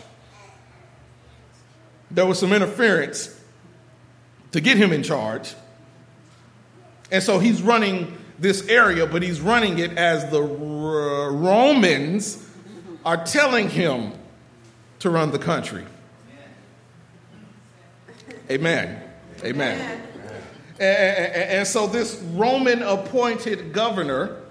There 2.09 2.25
was 2.25 2.39
some 2.39 2.51
interference 2.51 3.39
to 4.53 4.59
get 4.59 4.77
him 4.77 4.91
in 4.91 5.03
charge. 5.03 5.53
And 7.11 7.21
so 7.21 7.37
he's 7.37 7.61
running 7.61 8.18
this 8.39 8.67
area, 8.67 9.05
but 9.05 9.21
he's 9.21 9.41
running 9.41 9.79
it 9.79 9.97
as 9.97 10.29
the 10.31 10.41
Romans 10.41 12.45
are 13.05 13.23
telling 13.23 13.69
him 13.69 14.13
to 14.99 15.09
run 15.09 15.31
the 15.31 15.39
country. 15.39 15.85
Amen. 18.49 19.03
Amen. 19.43 20.01
And, 20.79 20.81
and, 20.81 21.51
and 21.51 21.67
so 21.67 21.87
this 21.87 22.15
Roman 22.33 22.81
appointed 22.81 23.73
governor 23.73 24.41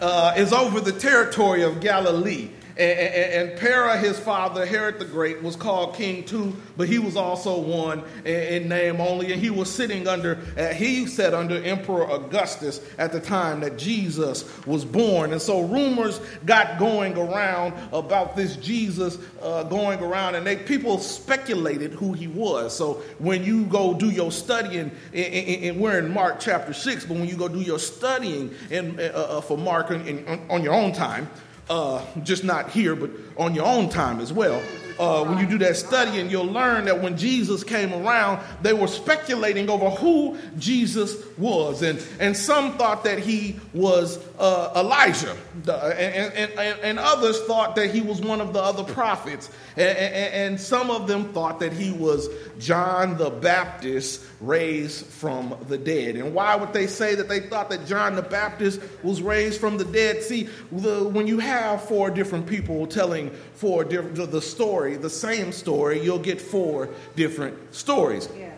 uh, 0.00 0.34
is 0.36 0.52
over 0.52 0.80
the 0.80 0.92
territory 0.92 1.62
of 1.62 1.80
Galilee. 1.80 2.50
And, 2.80 3.50
and, 3.50 3.60
Para, 3.60 3.98
his 3.98 4.18
father, 4.18 4.64
Herod 4.64 4.98
the 4.98 5.04
Great, 5.04 5.42
was 5.42 5.54
called 5.54 5.94
king 5.94 6.24
too, 6.24 6.56
but 6.78 6.88
he 6.88 6.98
was 6.98 7.14
also 7.14 7.58
one 7.58 8.02
in, 8.24 8.68
name 8.68 9.02
only. 9.02 9.32
And 9.32 9.40
he 9.40 9.50
was 9.50 9.70
sitting 9.70 10.08
under, 10.08 10.38
uh, 10.56 10.68
he 10.68 11.06
sat 11.06 11.34
under 11.34 11.62
Emperor 11.62 12.10
Augustus 12.10 12.80
at 12.96 13.12
the 13.12 13.20
time 13.20 13.60
that 13.60 13.76
Jesus 13.76 14.44
was 14.66 14.86
born. 14.86 15.32
And 15.32 15.42
so 15.42 15.60
rumors 15.60 16.20
got 16.46 16.78
going 16.78 17.18
around 17.18 17.74
about 17.92 18.34
this 18.34 18.56
Jesus 18.56 19.18
uh, 19.42 19.64
going 19.64 20.00
around, 20.00 20.36
and 20.36 20.46
they, 20.46 20.56
people 20.56 20.98
speculated 20.98 21.92
who 21.92 22.14
he 22.14 22.28
was. 22.28 22.74
So 22.74 23.02
when 23.18 23.44
you 23.44 23.66
go 23.66 23.92
do 23.92 24.08
your 24.08 24.32
studying, 24.32 24.90
and 25.12 25.78
we're 25.78 25.98
in 25.98 26.14
Mark 26.14 26.40
chapter 26.40 26.72
6, 26.72 27.04
but 27.04 27.18
when 27.18 27.28
you 27.28 27.36
go 27.36 27.48
do 27.48 27.60
your 27.60 27.78
studying 27.78 28.54
in, 28.70 28.98
uh, 28.98 29.02
uh 29.02 29.40
for 29.42 29.58
Mark 29.58 29.90
in, 29.90 30.06
in, 30.06 30.40
on 30.48 30.62
your 30.62 30.72
own 30.72 30.92
time, 30.92 31.28
uh, 31.70 32.04
just 32.22 32.44
not 32.44 32.70
here, 32.70 32.94
but 32.94 33.10
on 33.38 33.54
your 33.54 33.64
own 33.64 33.88
time 33.88 34.20
as 34.20 34.32
well 34.32 34.60
uh, 35.00 35.24
when 35.24 35.38
you 35.38 35.46
do 35.46 35.56
that 35.56 35.76
study, 35.78 36.20
and 36.20 36.30
you'll 36.30 36.44
learn 36.44 36.84
that 36.84 37.00
when 37.00 37.16
Jesus 37.16 37.64
came 37.64 37.94
around, 37.94 38.38
they 38.60 38.74
were 38.74 38.86
speculating 38.86 39.70
over 39.70 39.88
who 39.88 40.36
Jesus 40.58 41.16
was. 41.38 41.80
And, 41.80 42.06
and 42.20 42.36
some 42.36 42.76
thought 42.76 43.02
that 43.04 43.18
he 43.18 43.58
was 43.72 44.22
uh, 44.38 44.72
Elijah, 44.76 45.34
and, 45.54 45.66
and, 45.66 46.52
and, 46.52 46.80
and, 46.80 46.98
others 46.98 47.40
thought 47.44 47.76
that 47.76 47.94
he 47.94 48.02
was 48.02 48.20
one 48.20 48.42
of 48.42 48.52
the 48.52 48.60
other 48.60 48.84
prophets. 48.84 49.50
And, 49.76 49.98
and 49.98 50.60
some 50.60 50.90
of 50.90 51.08
them 51.08 51.32
thought 51.32 51.60
that 51.60 51.72
he 51.72 51.92
was 51.92 52.28
John 52.58 53.16
the 53.16 53.30
Baptist 53.30 54.22
raised 54.40 55.06
from 55.06 55.54
the 55.68 55.76
dead. 55.78 56.16
And 56.16 56.34
why 56.34 56.56
would 56.56 56.72
they 56.72 56.86
say 56.86 57.14
that 57.14 57.28
they 57.28 57.40
thought 57.40 57.70
that 57.70 57.86
John 57.86 58.16
the 58.16 58.22
Baptist 58.22 58.80
was 59.02 59.20
raised 59.22 59.60
from 59.60 59.78
the 59.78 59.84
dead? 59.84 60.22
See, 60.22 60.48
the, 60.72 61.04
when 61.04 61.26
you 61.26 61.38
have 61.38 61.84
four 61.84 62.10
different 62.10 62.46
people 62.46 62.86
telling 62.86 63.30
four 63.54 63.84
different 63.84 64.16
the 64.16 64.40
story, 64.40 64.70
story, 64.70 64.96
the 64.96 65.10
same 65.10 65.52
story, 65.52 66.02
you'll 66.02 66.18
get 66.18 66.40
four 66.40 66.88
different 67.16 67.74
stories. 67.74 68.28
Yes. 68.36 68.54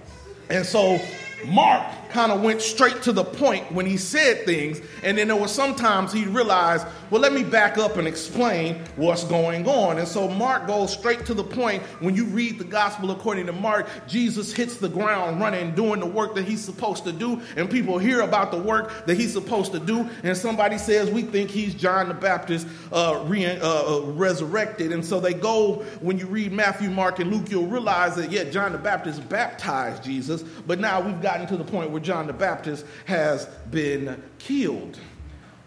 And 0.51 0.67
so 0.67 1.01
Mark 1.47 1.87
kind 2.13 2.31
of 2.31 2.43
went 2.43 2.61
straight 2.61 3.03
to 3.03 3.13
the 3.13 3.25
point 3.25 3.73
when 3.73 3.87
he 3.87 3.97
said 3.97 4.45
things, 4.45 4.81
and 5.03 5.19
then 5.19 5.29
there 5.29 5.37
was 5.37 5.51
sometimes 5.51 6.13
he 6.13 6.25
realized, 6.25 6.87
well, 7.11 7.21
let 7.21 7.33
me 7.33 7.43
back 7.43 7.79
up 7.79 7.97
and 7.97 8.07
explain 8.07 8.77
what's 8.97 9.25
going 9.25 9.67
on. 9.67 9.99
And 9.99 10.07
so 10.07 10.29
Mark 10.29 10.67
goes 10.67 10.93
straight 10.93 11.27
to 11.27 11.35
the 11.35 11.45
point. 11.45 11.83
When 12.01 12.15
you 12.15 12.25
read 12.27 12.59
the 12.59 12.65
gospel 12.65 13.11
according 13.11 13.47
to 13.47 13.53
Mark, 13.53 13.89
Jesus 14.07 14.53
hits 14.53 14.77
the 14.77 14.89
ground 14.89 15.41
running, 15.41 15.75
doing 15.75 16.01
the 16.01 16.07
work 16.07 16.35
that 16.35 16.45
he's 16.45 16.63
supposed 16.63 17.05
to 17.05 17.13
do, 17.13 17.41
and 17.57 17.71
people 17.71 17.99
hear 17.99 18.21
about 18.21 18.51
the 18.51 18.59
work 18.59 19.07
that 19.07 19.17
he's 19.17 19.33
supposed 19.33 19.73
to 19.73 19.81
do, 19.81 20.09
and 20.23 20.37
somebody 20.37 20.79
says, 20.79 21.11
we 21.11 21.23
think 21.23 21.51
he's 21.51 21.75
John 21.75 22.09
the 22.09 22.15
Baptist 22.15 22.67
uh, 22.93 23.23
re- 23.27 23.47
uh, 23.47 23.97
uh, 23.97 24.01
resurrected. 24.13 24.93
And 24.93 25.05
so 25.05 25.19
they 25.19 25.35
go, 25.35 25.85
when 26.01 26.19
you 26.19 26.27
read 26.27 26.53
Matthew, 26.53 26.91
Mark, 26.91 27.19
and 27.19 27.33
Luke, 27.33 27.51
you'll 27.51 27.67
realize 27.67 28.17
that, 28.17 28.31
yeah, 28.31 28.45
John 28.45 28.73
the 28.73 28.79
Baptist 28.79 29.27
baptized 29.29 30.05
Jesus, 30.05 30.43
but 30.67 30.79
now 30.79 31.01
we've 31.01 31.23
gotten 31.23 31.47
to 31.47 31.57
the 31.57 31.65
point 31.65 31.91
where 31.91 32.02
John 32.03 32.27
the 32.27 32.33
Baptist 32.33 32.85
has 33.07 33.47
been 33.71 34.23
killed. 34.39 34.99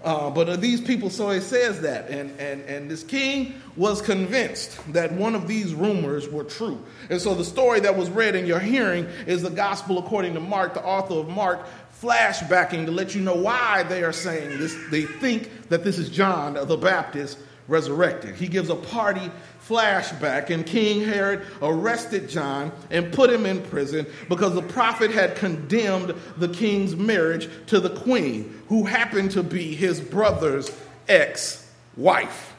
Uh, 0.04 0.30
but 0.30 0.62
these 0.62 0.80
people, 0.82 1.10
so 1.10 1.32
it 1.32 1.42
says 1.42 1.82
that. 1.82 2.10
And, 2.10 2.40
and, 2.40 2.62
and 2.66 2.92
this 2.92 3.04
king 3.04 3.56
was 3.76 4.04
convinced 4.04 4.78
that 4.94 5.12
one 5.12 5.34
of 5.34 5.48
these 5.48 5.74
rumors 5.74 6.30
were 6.30 6.44
true. 6.44 6.84
And 7.10 7.20
so 7.20 7.34
the 7.34 7.44
story 7.44 7.80
that 7.80 7.98
was 7.98 8.12
read 8.12 8.36
in 8.36 8.46
your 8.46 8.60
hearing 8.60 9.06
is 9.26 9.42
the 9.42 9.50
gospel 9.50 9.98
according 9.98 10.36
to 10.36 10.40
Mark, 10.40 10.76
the 10.76 10.84
author 10.84 11.16
of 11.16 11.28
Mark, 11.28 11.66
flashbacking 12.02 12.86
to 12.86 12.92
let 12.92 13.16
you 13.16 13.22
know 13.22 13.36
why 13.36 13.82
they 13.84 14.04
are 14.04 14.14
saying 14.14 14.60
this. 14.60 14.78
They 14.92 15.04
think 15.04 15.70
that 15.70 15.84
this 15.84 15.98
is 15.98 16.10
John 16.10 16.54
the 16.54 16.78
Baptist 16.78 17.40
resurrected. 17.68 18.36
He 18.36 18.48
gives 18.48 18.70
a 18.70 18.76
party 18.76 19.32
flashback, 19.68 20.50
and 20.50 20.66
King 20.66 21.04
Herod 21.04 21.46
arrested 21.62 22.30
John 22.30 22.72
and 22.92 23.12
put 23.12 23.30
him 23.30 23.46
in 23.46 23.62
prison 23.64 24.06
because 24.30 24.54
the 24.54 24.62
prophet 24.62 25.12
had 25.12 25.36
condemned 25.36 26.14
the 26.38 26.50
king's 26.50 26.96
marriage 26.96 27.50
to 27.68 27.80
the 27.80 27.90
queen, 27.90 28.62
who 28.68 28.84
happened 28.84 29.32
to 29.32 29.44
be 29.44 29.74
his 29.76 30.00
brother's 30.00 30.70
ex 31.08 31.72
wife. 31.98 32.54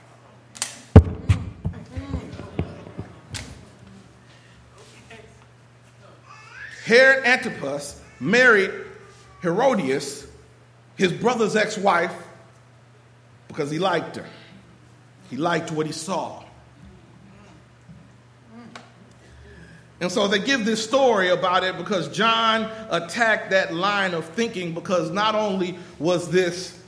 Herod 6.85 7.25
Antipas 7.25 8.01
married 8.21 8.71
Herodias, 9.43 10.27
his 10.97 11.13
brother's 11.13 11.57
ex 11.57 11.77
wife, 11.77 12.15
because 13.49 13.71
he 13.71 13.79
liked 13.79 14.17
her. 14.17 14.27
He 15.31 15.37
liked 15.37 15.73
what 15.73 15.87
he 15.87 15.93
saw. 15.93 16.46
And 20.01 20.13
so 20.13 20.29
they 20.29 20.39
give 20.39 20.65
this 20.65 20.85
story 20.85 21.31
about 21.31 21.65
it 21.65 21.79
because 21.79 22.09
John 22.09 22.71
attacked 22.91 23.51
that 23.51 23.73
line 23.73 24.13
of 24.13 24.27
thinking 24.27 24.75
because 24.75 25.11
not 25.11 25.35
only 25.35 25.79
was 25.99 26.31
this 26.31 26.79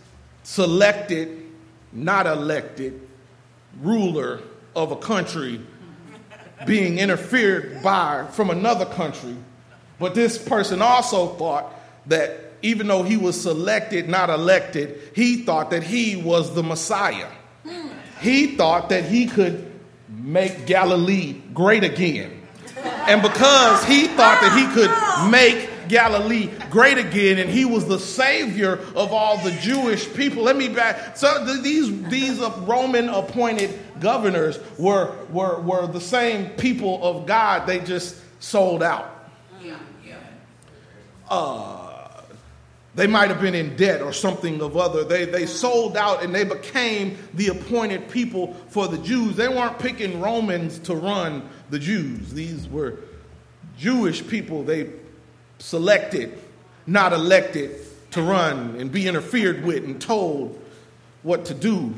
selected, 0.42 1.46
not 1.92 2.26
elected 2.26 3.00
ruler 3.80 4.40
of 4.76 4.92
a 4.92 4.96
country 4.96 5.60
being 6.66 6.98
interfered 6.98 7.82
by 7.82 8.26
from 8.32 8.50
another 8.50 8.84
country, 8.84 9.36
but 9.98 10.14
this 10.14 10.36
person 10.36 10.82
also 10.82 11.28
thought 11.34 11.72
that 12.06 12.52
even 12.62 12.88
though 12.88 13.02
he 13.04 13.16
was 13.16 13.40
selected, 13.40 14.08
not 14.08 14.30
elected, 14.30 15.00
he 15.14 15.44
thought 15.44 15.70
that 15.70 15.82
he 15.82 16.16
was 16.16 16.54
the 16.54 16.62
Messiah. 16.62 17.28
He 18.20 18.56
thought 18.56 18.88
that 18.88 19.04
he 19.04 19.26
could 19.26 19.70
make 20.08 20.66
Galilee 20.66 21.40
great 21.54 21.84
again. 21.84 22.37
And 23.08 23.22
because 23.22 23.84
he 23.84 24.06
thought 24.08 24.40
that 24.42 24.52
he 24.56 24.66
could 24.74 25.30
make 25.30 25.88
Galilee 25.88 26.50
great 26.70 26.98
again, 26.98 27.38
and 27.38 27.48
he 27.48 27.64
was 27.64 27.86
the 27.86 27.98
savior 27.98 28.78
of 28.94 29.12
all 29.12 29.38
the 29.38 29.50
Jewish 29.52 30.12
people. 30.14 30.42
Let 30.42 30.56
me 30.56 30.68
back. 30.68 31.16
So 31.16 31.44
these 31.62 32.02
these 32.08 32.38
Roman 32.38 33.08
appointed 33.08 33.78
governors 33.98 34.58
were 34.78 35.14
were 35.30 35.60
were 35.60 35.86
the 35.86 36.00
same 36.00 36.50
people 36.50 37.02
of 37.02 37.26
God. 37.26 37.66
They 37.66 37.80
just 37.80 38.16
sold 38.40 38.82
out. 38.82 39.10
Yeah, 39.62 39.78
yeah. 40.06 40.16
Uh, 41.28 41.87
they 42.98 43.06
might 43.06 43.28
have 43.28 43.40
been 43.40 43.54
in 43.54 43.76
debt 43.76 44.02
or 44.02 44.12
something 44.12 44.60
of 44.60 44.76
other. 44.76 45.04
They, 45.04 45.24
they 45.24 45.46
sold 45.46 45.96
out 45.96 46.24
and 46.24 46.34
they 46.34 46.42
became 46.42 47.16
the 47.32 47.46
appointed 47.46 48.10
people 48.10 48.54
for 48.70 48.88
the 48.88 48.98
Jews. 48.98 49.36
They 49.36 49.46
weren't 49.46 49.78
picking 49.78 50.20
Romans 50.20 50.80
to 50.80 50.96
run 50.96 51.48
the 51.70 51.78
Jews. 51.78 52.32
These 52.32 52.68
were 52.68 52.96
Jewish 53.78 54.26
people 54.26 54.64
they 54.64 54.90
selected, 55.58 56.40
not 56.88 57.12
elected, 57.12 57.86
to 58.10 58.22
run 58.22 58.74
and 58.80 58.90
be 58.90 59.06
interfered 59.06 59.64
with 59.64 59.84
and 59.84 60.00
told 60.00 60.60
what 61.22 61.44
to 61.44 61.54
do. 61.54 61.94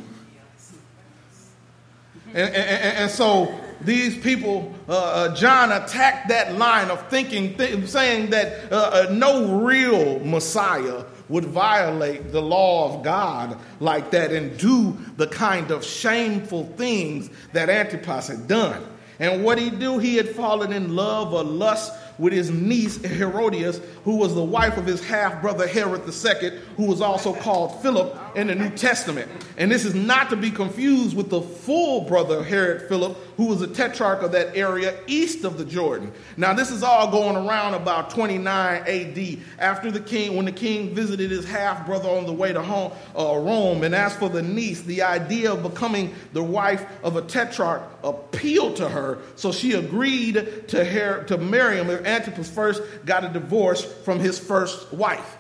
And, 2.35 2.55
and, 2.55 2.99
and 2.99 3.11
so 3.11 3.59
these 3.83 4.17
people, 4.19 4.75
uh, 4.89 4.93
uh, 4.93 5.35
John 5.35 5.73
attacked 5.73 6.29
that 6.29 6.57
line 6.57 6.91
of 6.91 7.09
thinking, 7.09 7.57
th- 7.57 7.89
saying 7.89 8.31
that 8.31 8.73
uh, 8.73 8.77
uh, 8.77 9.13
no 9.13 9.61
real 9.61 10.21
Messiah 10.21 11.05
would 11.29 11.45
violate 11.45 12.33
the 12.33 12.43
law 12.43 12.93
of 12.93 13.05
God 13.05 13.59
like 13.79 14.11
that 14.11 14.33
and 14.33 14.59
do 14.59 14.99
the 15.17 15.27
kind 15.27 15.71
of 15.71 15.85
shameful 15.85 16.65
things 16.77 17.31
that 17.53 17.71
Antipas 17.71 18.29
had 18.29 18.49
done. 18.49 18.85
And 19.19 19.45
what 19.45 19.59
he 19.59 19.71
do, 19.71 19.99
he 19.99 20.17
had 20.17 20.31
fallen 20.31 20.73
in 20.73 20.97
love 20.97 21.33
or 21.33 21.45
lust 21.45 21.93
with 22.21 22.35
his 22.35 22.51
niece 22.51 23.03
Herodias, 23.03 23.81
who 24.05 24.17
was 24.17 24.35
the 24.35 24.45
wife 24.45 24.77
of 24.77 24.85
his 24.85 25.03
half 25.03 25.41
brother 25.41 25.67
Herod 25.67 26.03
II, 26.07 26.51
who 26.77 26.85
was 26.85 27.01
also 27.01 27.33
called 27.33 27.81
Philip 27.81 28.17
in 28.37 28.49
the 28.49 28.55
New 28.55 28.71
Testament. 28.71 29.29
And 29.57 29.73
this 29.73 29.85
is 29.85 29.95
not 29.95 30.31
to 30.31 30.37
be 30.37 30.51
confused 30.51 31.17
with 31.17 31.31
the 31.31 31.41
full 31.41 32.03
brother 32.03 32.45
Herod 32.45 32.89
Philip, 32.89 33.17
who 33.37 33.47
was 33.47 33.63
a 33.63 33.67
tetrarch 33.67 34.23
of 34.23 34.33
that 34.33 34.55
area 34.55 34.99
east 35.07 35.45
of 35.45 35.57
the 35.57 35.65
Jordan. 35.65 36.13
Now, 36.37 36.53
this 36.53 36.71
is 36.71 36.83
all 36.83 37.11
going 37.11 37.37
around 37.37 37.75
about 37.75 38.11
29 38.11 38.83
AD, 38.87 39.39
after 39.59 39.91
the 39.91 40.01
king, 40.01 40.37
when 40.37 40.45
the 40.45 40.53
king 40.53 40.95
visited 40.95 41.31
his 41.31 41.47
half 41.47 41.87
brother 41.87 42.09
on 42.09 42.27
the 42.27 42.33
way 42.33 42.53
to 42.53 42.61
home, 42.61 42.93
uh, 43.17 43.37
Rome. 43.37 43.83
And 43.83 43.95
as 43.95 44.15
for 44.15 44.29
the 44.29 44.43
niece, 44.43 44.83
the 44.83 45.03
idea 45.03 45.53
of 45.53 45.63
becoming 45.63 46.15
the 46.35 46.43
wife 46.43 46.85
of 47.03 47.17
a 47.17 47.23
tetrarch 47.23 47.83
appealed 48.03 48.77
to 48.77 48.89
her, 48.89 49.19
so 49.37 49.53
she 49.53 49.73
agreed 49.73 50.69
to, 50.69 50.85
her, 50.85 51.25
to 51.25 51.39
marry 51.39 51.77
him 51.77 51.91
Antipas 52.11 52.51
first 52.51 52.83
got 53.07 53.25
a 53.25 53.29
divorce 53.29 53.85
from 54.05 54.19
his 54.19 54.39
first 54.39 54.93
wife. 54.93 55.37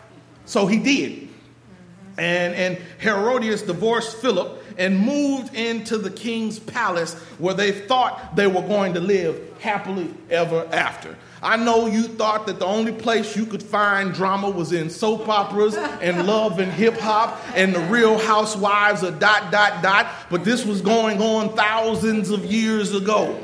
So 0.47 0.67
he 0.67 0.79
did. 0.79 1.29
And, 2.19 2.55
and 2.55 2.79
Herodias 2.99 3.63
divorced 3.63 4.17
Philip 4.19 4.63
and 4.77 4.99
moved 4.99 5.55
into 5.55 5.99
the 5.99 6.11
king's 6.11 6.59
palace 6.59 7.15
where 7.39 7.55
they 7.55 7.73
thought 7.73 8.37
they 8.37 8.47
were 8.47 8.63
going 8.63 8.95
to 8.95 9.01
live 9.01 9.59
happily 9.61 10.13
ever 10.31 10.67
after. 10.73 11.17
I 11.43 11.57
know 11.57 11.87
you 11.87 12.03
thought 12.03 12.47
that 12.47 12.59
the 12.59 12.67
only 12.67 12.93
place 12.93 13.37
you 13.37 13.47
could 13.47 13.63
find 13.63 14.13
drama 14.13 14.51
was 14.51 14.73
in 14.73 14.91
soap 14.91 15.29
operas 15.29 15.77
and 15.77 16.27
love 16.27 16.59
and 16.59 16.71
hip 16.71 16.99
hop 16.99 17.41
and 17.55 17.75
the 17.75 17.81
real 17.81 18.19
housewives 18.19 19.03
of 19.03 19.19
dot, 19.19 19.51
dot, 19.51 19.83
dot, 19.83 20.07
but 20.31 20.45
this 20.45 20.67
was 20.67 20.83
going 20.83 21.21
on 21.23 21.55
thousands 21.57 22.31
of 22.31 22.45
years 22.45 22.95
ago. 22.95 23.39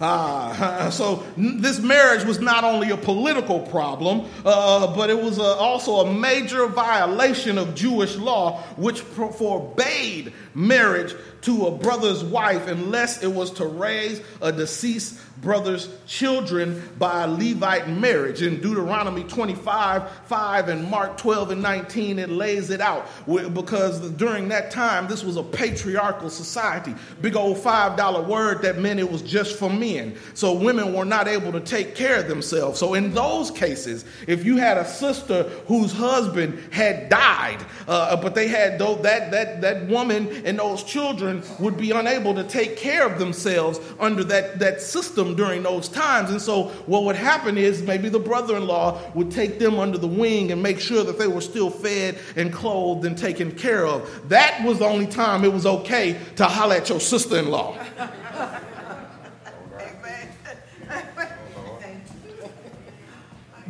Uh, 0.00 0.90
so 0.90 1.24
this 1.36 1.80
marriage 1.80 2.24
was 2.24 2.40
not 2.40 2.64
only 2.64 2.90
a 2.90 2.96
political 2.96 3.60
problem, 3.60 4.26
uh, 4.44 4.94
but 4.94 5.10
it 5.10 5.20
was 5.20 5.38
a, 5.38 5.42
also 5.42 5.96
a 6.06 6.12
major 6.12 6.66
violation 6.66 7.58
of 7.58 7.74
Jewish 7.74 8.16
law, 8.16 8.60
which 8.76 9.00
forbade 9.00 10.32
marriage 10.54 11.14
to 11.42 11.66
a 11.66 11.70
brother's 11.70 12.24
wife 12.24 12.66
unless 12.68 13.22
it 13.22 13.30
was 13.30 13.50
to 13.50 13.66
raise 13.66 14.22
a 14.40 14.50
deceased 14.50 15.20
brother's 15.42 15.88
children 16.06 16.82
by 16.98 17.24
a 17.24 17.28
levirate 17.28 17.98
marriage. 17.98 18.40
In 18.40 18.60
Deuteronomy 18.60 19.24
25, 19.24 20.10
5, 20.26 20.68
and 20.68 20.90
Mark 20.90 21.18
12 21.18 21.50
and 21.50 21.62
19, 21.62 22.18
it 22.18 22.30
lays 22.30 22.70
it 22.70 22.80
out 22.80 23.06
because 23.26 24.00
during 24.12 24.48
that 24.48 24.70
time, 24.70 25.06
this 25.06 25.22
was 25.22 25.36
a 25.36 25.42
patriarchal 25.42 26.30
society. 26.30 26.94
Big 27.20 27.36
old 27.36 27.58
$5 27.58 28.26
word 28.26 28.62
that 28.62 28.78
meant 28.78 28.98
it 28.98 29.10
was 29.10 29.20
just 29.20 29.58
for 29.58 29.68
men. 29.68 30.16
So 30.32 30.54
women 30.54 30.94
were 30.94 31.04
not 31.04 31.28
able 31.28 31.52
to 31.52 31.60
take 31.60 31.94
care 31.94 32.20
of 32.20 32.28
themselves. 32.28 32.78
So 32.78 32.94
in 32.94 33.12
those 33.12 33.50
cases, 33.50 34.04
if 34.26 34.44
you 34.44 34.56
had 34.56 34.78
a 34.78 34.86
sister 34.86 35.42
whose 35.66 35.92
husband 35.92 36.58
had 36.72 37.10
died, 37.10 37.64
uh, 37.86 38.16
but 38.16 38.34
they 38.34 38.48
had 38.48 38.78
though 38.78 38.94
that 38.96 39.30
that 39.32 39.60
that 39.60 39.86
woman 39.88 40.28
and 40.44 40.58
those 40.58 40.84
children 40.84 41.42
would 41.58 41.76
be 41.76 41.90
unable 41.90 42.34
to 42.34 42.44
take 42.44 42.76
care 42.76 43.06
of 43.06 43.18
themselves 43.18 43.80
under 43.98 44.22
that 44.24 44.58
that 44.58 44.80
system 44.80 45.34
during 45.34 45.62
those 45.62 45.88
times. 45.88 46.30
And 46.30 46.40
so, 46.40 46.64
what 46.86 47.04
would 47.04 47.16
happen 47.16 47.58
is 47.58 47.82
maybe 47.82 48.08
the 48.08 48.20
brother 48.20 48.56
in 48.56 48.66
law 48.66 49.00
would 49.14 49.30
take 49.30 49.58
them 49.58 49.78
under 49.78 49.98
the 49.98 50.06
wing 50.06 50.52
and 50.52 50.62
make 50.62 50.78
sure 50.78 51.02
that 51.04 51.18
they 51.18 51.26
were 51.26 51.40
still 51.40 51.70
fed 51.70 52.18
and 52.36 52.52
clothed 52.52 53.04
and 53.04 53.16
taken 53.16 53.50
care 53.50 53.86
of. 53.86 54.28
That 54.28 54.62
was 54.64 54.78
the 54.78 54.86
only 54.86 55.06
time 55.06 55.44
it 55.44 55.52
was 55.52 55.66
okay 55.66 56.18
to 56.36 56.44
holler 56.44 56.76
at 56.76 56.88
your 56.88 57.00
sister 57.00 57.38
in 57.38 57.50
law. 57.50 57.76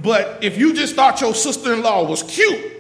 But 0.05 0.45
if 0.45 0.59
you 0.59 0.75
just 0.75 0.95
thought 0.95 1.23
your 1.23 1.35
sister 1.35 1.73
in 1.73 1.83
law 1.83 2.05
was 2.05 2.23
cute, 2.23 2.74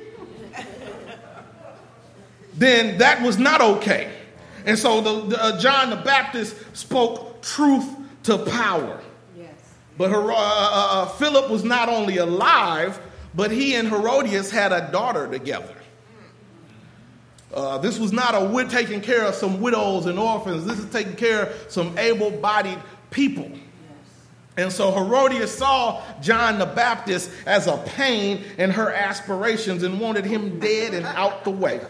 then 2.56 2.98
that 2.98 3.22
was 3.22 3.38
not 3.38 3.60
okay. 3.60 4.10
And 4.66 4.78
so 4.78 5.00
the, 5.00 5.28
the, 5.28 5.42
uh, 5.42 5.60
John 5.60 5.90
the 5.90 5.96
Baptist 5.96 6.56
spoke 6.76 7.42
truth 7.42 7.86
to 8.24 8.38
power. 8.38 9.00
Yes. 9.36 9.50
But 9.98 10.10
Her- 10.10 10.32
uh, 10.32 10.36
uh, 10.36 10.88
uh, 10.90 11.06
Philip 11.06 11.50
was 11.50 11.64
not 11.64 11.88
only 11.88 12.16
alive, 12.16 13.00
but 13.34 13.50
he 13.50 13.74
and 13.74 13.88
Herodias 13.88 14.50
had 14.50 14.72
a 14.72 14.90
daughter 14.90 15.28
together. 15.28 15.74
Uh, 17.52 17.78
this 17.78 17.98
was 17.98 18.12
not 18.12 18.34
a 18.34 18.44
we're 18.44 18.68
taking 18.68 19.00
care 19.00 19.24
of 19.24 19.34
some 19.34 19.60
widows 19.60 20.06
and 20.06 20.18
orphans. 20.18 20.64
This 20.64 20.78
is 20.78 20.90
taking 20.90 21.14
care 21.14 21.46
of 21.46 21.70
some 21.70 21.96
able 21.98 22.30
bodied 22.30 22.78
people. 23.10 23.50
And 24.56 24.72
so 24.72 24.92
Herodias 24.92 25.56
saw 25.56 26.02
John 26.20 26.58
the 26.58 26.66
Baptist 26.66 27.30
as 27.44 27.66
a 27.66 27.76
pain 27.78 28.44
in 28.56 28.70
her 28.70 28.92
aspirations 28.92 29.82
and 29.82 30.00
wanted 30.00 30.24
him 30.24 30.60
dead 30.60 30.94
and 30.94 31.04
out 31.06 31.44
the 31.44 31.50
way. 31.50 31.80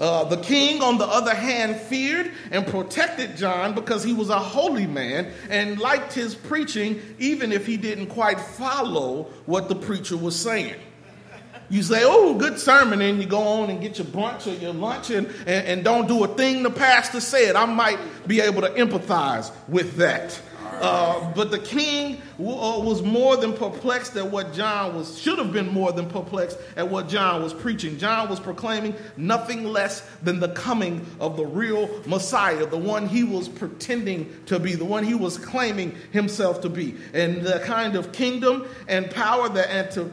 Uh, 0.00 0.24
the 0.24 0.36
king, 0.36 0.80
on 0.80 0.96
the 0.98 1.06
other 1.06 1.34
hand, 1.34 1.76
feared 1.76 2.30
and 2.52 2.66
protected 2.66 3.36
John 3.36 3.74
because 3.74 4.04
he 4.04 4.12
was 4.12 4.30
a 4.30 4.38
holy 4.38 4.86
man 4.86 5.32
and 5.50 5.78
liked 5.78 6.12
his 6.12 6.34
preaching, 6.34 7.00
even 7.18 7.50
if 7.50 7.66
he 7.66 7.76
didn't 7.76 8.06
quite 8.06 8.40
follow 8.40 9.24
what 9.46 9.68
the 9.68 9.74
preacher 9.74 10.16
was 10.16 10.38
saying. 10.38 10.76
You 11.70 11.82
say, 11.82 12.02
oh, 12.04 12.34
good 12.34 12.58
sermon, 12.58 13.02
and 13.02 13.20
you 13.20 13.26
go 13.26 13.40
on 13.40 13.68
and 13.70 13.80
get 13.80 13.98
your 13.98 14.06
brunch 14.06 14.46
or 14.46 14.58
your 14.58 14.72
lunch 14.72 15.10
and, 15.10 15.26
and, 15.46 15.66
and 15.66 15.84
don't 15.84 16.08
do 16.08 16.24
a 16.24 16.28
thing 16.28 16.62
the 16.62 16.70
pastor 16.70 17.20
said. 17.20 17.56
I 17.56 17.66
might 17.66 17.98
be 18.26 18.40
able 18.40 18.62
to 18.62 18.70
empathize 18.70 19.50
with 19.68 19.96
that. 19.96 20.40
Uh, 20.80 21.32
but 21.34 21.50
the 21.50 21.58
king 21.58 22.20
w- 22.38 22.58
uh, 22.58 22.78
was 22.78 23.02
more 23.02 23.36
than 23.36 23.52
perplexed 23.52 24.16
at 24.16 24.30
what 24.30 24.52
John 24.52 24.94
was, 24.94 25.18
should 25.18 25.38
have 25.38 25.52
been 25.52 25.72
more 25.72 25.92
than 25.92 26.08
perplexed 26.08 26.58
at 26.76 26.88
what 26.88 27.08
John 27.08 27.42
was 27.42 27.52
preaching. 27.52 27.98
John 27.98 28.28
was 28.28 28.40
proclaiming 28.40 28.94
nothing 29.16 29.64
less 29.64 30.00
than 30.22 30.40
the 30.40 30.50
coming 30.50 31.04
of 31.20 31.36
the 31.36 31.46
real 31.46 31.88
Messiah, 32.06 32.66
the 32.66 32.78
one 32.78 33.08
he 33.08 33.24
was 33.24 33.48
pretending 33.48 34.32
to 34.46 34.58
be, 34.58 34.74
the 34.74 34.84
one 34.84 35.04
he 35.04 35.14
was 35.14 35.38
claiming 35.38 35.94
himself 36.12 36.60
to 36.62 36.68
be. 36.68 36.94
And 37.12 37.42
the 37.42 37.60
kind 37.60 37.96
of 37.96 38.12
kingdom 38.12 38.66
and 38.88 39.10
power 39.10 39.48
that 39.48 39.70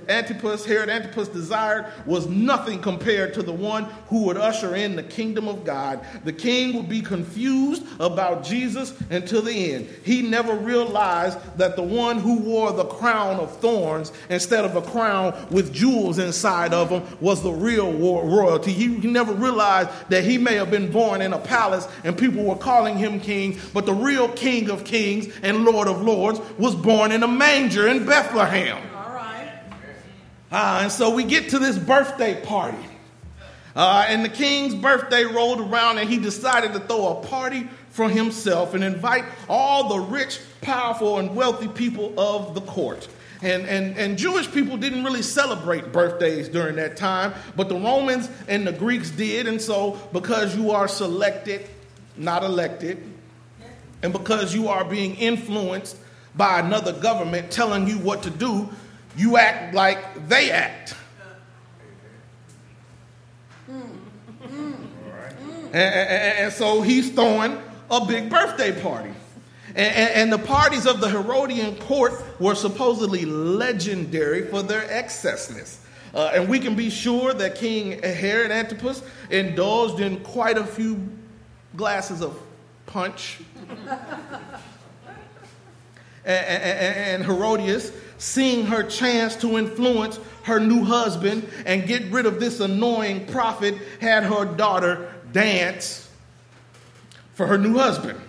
Antipas, 0.10 0.66
Herod 0.66 0.90
Antipas 0.90 1.30
desired 1.30 1.86
was 2.06 2.28
nothing 2.28 2.82
compared 2.82 3.34
to 3.36 3.44
the 3.44 3.54
one 3.54 3.86
who 4.08 4.24
would 4.24 4.38
usher 4.38 4.76
in 4.76 4.96
the 4.96 5.04
kingdom 5.04 5.48
of 5.48 5.64
God. 5.64 6.06
The 6.24 6.34
king 6.34 6.76
would 6.76 6.90
be 6.90 7.02
confused 7.02 7.84
about 8.00 8.44
Jesus 8.44 8.94
until 9.10 9.42
the 9.42 9.74
end. 9.74 9.90
He 10.04 10.22
never 10.22 10.55
realized 10.56 11.38
that 11.58 11.76
the 11.76 11.84
one 11.84 12.20
who 12.20 12.40
wore 12.40 12.72
the 12.72 12.86
crown 12.86 13.40
of 13.40 13.56
thorns 13.58 14.12
instead 14.30 14.66
of 14.66 14.76
a 14.76 14.82
crown 14.82 15.34
with 15.52 15.74
jewels 15.74 16.20
inside 16.20 16.74
of 16.74 16.90
him 16.90 17.04
was 17.22 17.44
the 17.44 17.52
real 17.52 17.92
royalty. 17.94 18.72
He, 18.72 18.96
he 18.96 19.08
never 19.08 19.34
realized 19.34 19.90
that 20.10 20.24
he 20.24 20.38
may 20.38 20.56
have 20.56 20.72
been 20.72 20.92
born 20.92 21.22
in 21.22 21.34
a 21.34 21.40
palace 21.40 21.88
and 22.04 22.18
people 22.18 22.44
were 22.44 22.56
calling 22.56 22.98
him 22.98 23.20
king, 23.20 23.60
but 23.74 23.86
the 23.86 23.94
real 23.94 24.30
king 24.30 24.70
of 24.70 24.84
kings 24.84 25.28
and 25.42 25.66
lord 25.66 25.88
of 25.88 26.02
lords 26.02 26.40
was 26.58 26.76
born 26.76 27.12
in 27.12 27.24
a 27.24 27.28
manger 27.28 27.88
in 27.88 28.06
Bethlehem. 28.06 28.82
All 28.96 29.14
right. 29.14 29.60
Uh, 30.52 30.80
and 30.84 30.92
so 30.92 31.14
we 31.14 31.24
get 31.24 31.50
to 31.50 31.60
this 31.60 31.78
birthday 31.78 32.42
party. 32.44 32.78
Uh, 33.76 34.06
and 34.08 34.24
the 34.24 34.30
king's 34.30 34.74
birthday 34.74 35.26
rolled 35.26 35.60
around, 35.60 35.98
and 35.98 36.10
he 36.10 36.18
decided 36.18 36.72
to 36.72 36.80
throw 36.80 37.20
a 37.20 37.28
party 37.28 37.68
for 37.96 38.10
himself 38.10 38.74
and 38.74 38.84
invite 38.84 39.24
all 39.48 39.88
the 39.88 40.00
rich, 40.00 40.42
powerful, 40.60 41.18
and 41.18 41.34
wealthy 41.34 41.70
people 41.70 42.14
of 42.20 42.54
the 42.54 42.60
court. 42.60 43.08
And, 43.42 43.66
and, 43.66 43.98
and 43.98 44.18
Jewish 44.18 44.52
people 44.52 44.76
didn't 44.76 45.06
really 45.06 45.22
celebrate 45.22 45.94
birthdays 45.94 46.50
during 46.50 46.76
that 46.76 46.98
time, 46.98 47.34
but 47.56 47.70
the 47.70 47.76
Romans 47.76 48.30
and 48.50 48.68
the 48.68 48.74
Greeks 48.74 49.12
did. 49.12 49.48
And 49.48 49.62
so, 49.62 49.98
because 50.12 50.58
you 50.58 50.72
are 50.72 50.90
selected, 50.90 51.70
not 52.18 52.44
elected, 52.44 53.02
and 54.04 54.12
because 54.12 54.54
you 54.54 54.68
are 54.68 54.84
being 54.84 55.16
influenced 55.16 55.96
by 56.36 56.60
another 56.60 56.92
government 56.92 57.50
telling 57.50 57.88
you 57.88 57.98
what 58.00 58.24
to 58.24 58.30
do, 58.30 58.68
you 59.16 59.38
act 59.38 59.74
like 59.74 60.28
they 60.28 60.52
act. 60.52 60.96
Mm. 63.72 64.00
And, 65.68 65.76
and, 65.76 66.40
and, 66.40 66.54
so 66.54 66.82
he's 66.82 67.12
throwing 67.12 67.62
a 67.90 68.06
big 68.06 68.30
birthday 68.30 68.80
party. 68.82 69.12
And, 69.70 70.12
and, 70.12 70.32
the 70.32 70.38
parties 70.38 70.86
of 70.86 71.02
the 71.02 71.10
Herodian 71.10 71.76
court 71.76 72.14
were 72.40 72.56
supposedly 72.56 73.26
legendary 73.26 74.46
for 74.48 74.64
their 74.64 74.90
excessness. 74.90 75.82
Uh, 76.14 76.32
and 76.34 76.48
we 76.48 76.60
can 76.60 76.76
be 76.76 76.90
sure 76.90 77.34
that 77.34 77.56
King 77.56 78.02
Herod 78.02 78.52
Antipas 78.52 79.04
indulged 79.30 80.00
in 80.00 80.22
quite 80.22 80.58
a 80.58 80.64
few 80.64 81.10
glasses 81.76 82.22
of 82.22 82.40
punch. 82.86 83.42
and, 86.24 86.46
and 86.48 87.26
Herodias, 87.26 87.92
seeing 88.18 88.66
her 88.68 88.84
chance 88.84 89.36
to 89.38 89.58
influence 89.58 90.20
her 90.44 90.62
new 90.62 90.86
husband 90.86 91.50
and 91.66 91.86
get 91.86 92.04
rid 92.12 92.26
of 92.26 92.40
this 92.40 92.62
annoying 92.62 93.26
prophet, 93.26 93.76
had 94.00 94.24
her 94.24 94.46
daughter 94.46 95.12
dance 95.34 96.05
for 97.36 97.46
her 97.46 97.58
new 97.58 97.78
husband. 97.78 98.20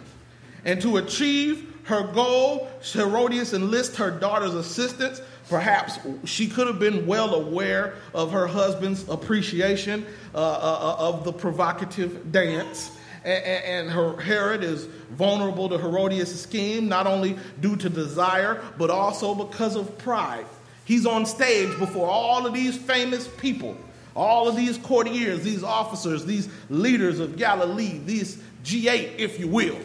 And 0.65 0.83
to 0.83 0.99
achieve 0.99 1.73
her 1.85 2.03
goal, 2.13 2.69
Herodias 2.83 3.55
enlists 3.55 3.97
her 3.97 4.11
daughter's 4.11 4.55
assistance. 4.55 5.23
Perhaps 5.49 6.01
she 6.25 6.49
could 6.49 6.67
have 6.67 6.81
been 6.81 7.07
well 7.07 7.35
aware 7.37 7.95
of 8.13 8.33
her 8.33 8.49
husband's 8.49 9.09
appreciation 9.09 10.05
uh, 10.35 10.39
uh, 10.39 10.97
of 10.99 11.25
the 11.25 11.33
provocative 11.33 12.33
dance. 12.33 12.91
And, 13.25 13.91
her, 13.91 14.21
Herod 14.21 14.63
is 14.63 14.87
vulnerable 15.11 15.69
to 15.69 15.79
Herodias' 15.79 16.41
scheme, 16.41 16.89
not 16.89 17.09
only 17.09 17.37
due 17.61 17.75
to 17.77 17.89
desire, 17.89 18.63
but 18.79 18.89
also 18.89 19.35
because 19.35 19.75
of 19.75 19.99
pride. 19.99 20.47
He's 20.85 21.07
on 21.07 21.27
stage 21.27 21.77
before 21.79 22.09
all 22.09 22.47
of 22.47 22.55
these 22.55 22.77
famous 22.77 23.27
people, 23.27 23.77
all 24.15 24.47
of 24.47 24.55
these 24.55 24.79
courtiers, 24.79 25.43
these 25.43 25.65
officers, 25.65 26.25
these 26.25 26.49
leaders 26.71 27.19
of 27.19 27.37
Galilee, 27.37 28.01
these 28.05 28.41
G8, 28.67 29.19
if 29.19 29.39
you 29.39 29.49
will 29.49 29.79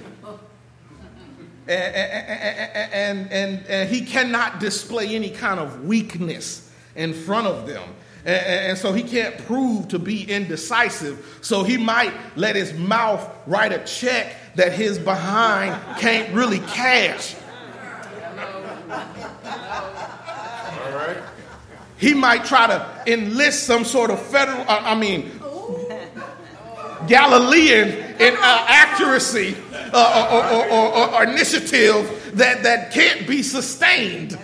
and, 1.67 2.94
and, 2.94 3.32
and, 3.32 3.65
and 3.67 3.89
he 3.89 4.02
cannot 4.02 4.60
display 4.60 5.15
any 5.15 5.30
kind 5.30 5.60
of 5.60 5.86
weakness 5.86 6.72
in 6.96 7.13
front 7.13 7.48
of 7.48 7.67
them. 7.67 7.84
And, 8.24 8.78
so 8.78 8.94
he 8.94 9.02
can't 9.02 9.38
prove 9.48 9.88
to 9.89 10.00
be 10.00 10.30
indecisive. 10.30 11.39
So 11.41 11.63
he 11.63 11.78
might 11.78 12.13
let 12.36 12.56
his 12.56 12.74
mouth 12.74 13.28
write 13.48 13.72
a 13.72 13.80
check 13.80 14.36
that 14.56 14.74
his 14.74 15.00
behind 15.00 15.76
can't 16.00 16.32
really 16.34 16.60
cash. 16.60 17.36
All 18.89 18.98
right. 20.98 21.17
He 21.98 22.13
might 22.13 22.46
try 22.46 22.67
to 22.67 23.04
enlist 23.08 23.63
some 23.63 23.86
sort 23.86 24.12
of 24.12 24.22
federal, 24.22 24.65
I 24.67 24.94
mean, 24.94 25.32
Galilean 27.08 28.11
in 28.22 28.36
uh, 28.36 28.66
accuracy 28.68 29.56
uh, 29.94 30.30
or, 30.32 30.72
or, 30.72 30.96
or, 30.96 31.16
or, 31.16 31.24
initiative 31.24 32.32
that, 32.36 32.64
that 32.64 32.92
can't 32.92 33.28
be 33.28 33.42
sustained. 33.42 34.38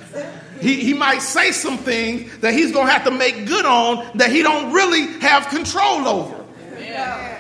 He, 0.60 0.80
he 0.84 0.94
might 0.94 1.22
say 1.22 1.52
some 1.52 1.78
things 1.78 2.40
that 2.40 2.54
he's 2.54 2.72
going 2.72 2.88
to 2.88 2.92
have 2.92 3.04
to 3.04 3.12
make 3.12 3.46
good 3.46 3.66
on 3.66 4.18
that 4.18 4.32
he 4.32 4.42
don't 4.42 4.74
really 4.74 5.20
have 5.20 5.48
control 5.50 6.08
over. 6.08 6.44
Amen. 6.74 7.40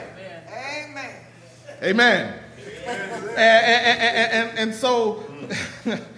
Amen. 0.51 1.15
Amen. 1.81 2.39
And, 3.29 3.39
and, 3.39 4.31
and, 4.31 4.59
and 4.59 4.73
so 4.75 5.23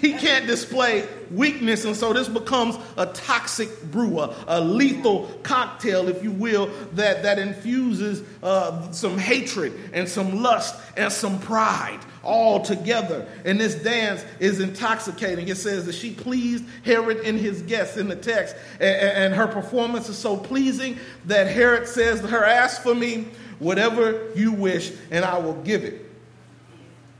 he 0.00 0.12
can't 0.12 0.46
display 0.46 1.06
weakness, 1.30 1.84
and 1.84 1.96
so 1.96 2.12
this 2.12 2.28
becomes 2.28 2.76
a 2.96 3.06
toxic 3.06 3.82
brew, 3.90 4.20
a, 4.20 4.34
a 4.46 4.60
lethal 4.60 5.26
cocktail, 5.42 6.08
if 6.08 6.22
you 6.22 6.30
will, 6.30 6.66
that, 6.92 7.22
that 7.24 7.38
infuses 7.38 8.22
uh, 8.42 8.90
some 8.92 9.18
hatred 9.18 9.72
and 9.92 10.08
some 10.08 10.42
lust 10.42 10.80
and 10.96 11.12
some 11.12 11.40
pride 11.40 11.98
all 12.22 12.60
together. 12.60 13.26
And 13.44 13.60
this 13.60 13.74
dance 13.74 14.24
is 14.38 14.60
intoxicating. 14.60 15.48
It 15.48 15.56
says 15.56 15.86
that 15.86 15.94
she 15.94 16.12
pleased 16.12 16.64
Herod 16.84 17.18
and 17.18 17.38
his 17.38 17.62
guests 17.62 17.96
in 17.96 18.08
the 18.08 18.16
text, 18.16 18.54
and, 18.80 18.96
and 18.96 19.34
her 19.34 19.48
performance 19.48 20.08
is 20.08 20.18
so 20.18 20.36
pleasing 20.36 20.98
that 21.26 21.48
Herod 21.48 21.88
says 21.88 22.20
to 22.20 22.28
her, 22.28 22.44
Ask 22.44 22.82
for 22.82 22.94
me 22.94 23.28
whatever 23.58 24.30
you 24.34 24.52
wish, 24.52 24.92
and 25.10 25.24
I 25.24 25.38
will 25.38 25.60
give 25.62 25.84
it. 25.84 26.04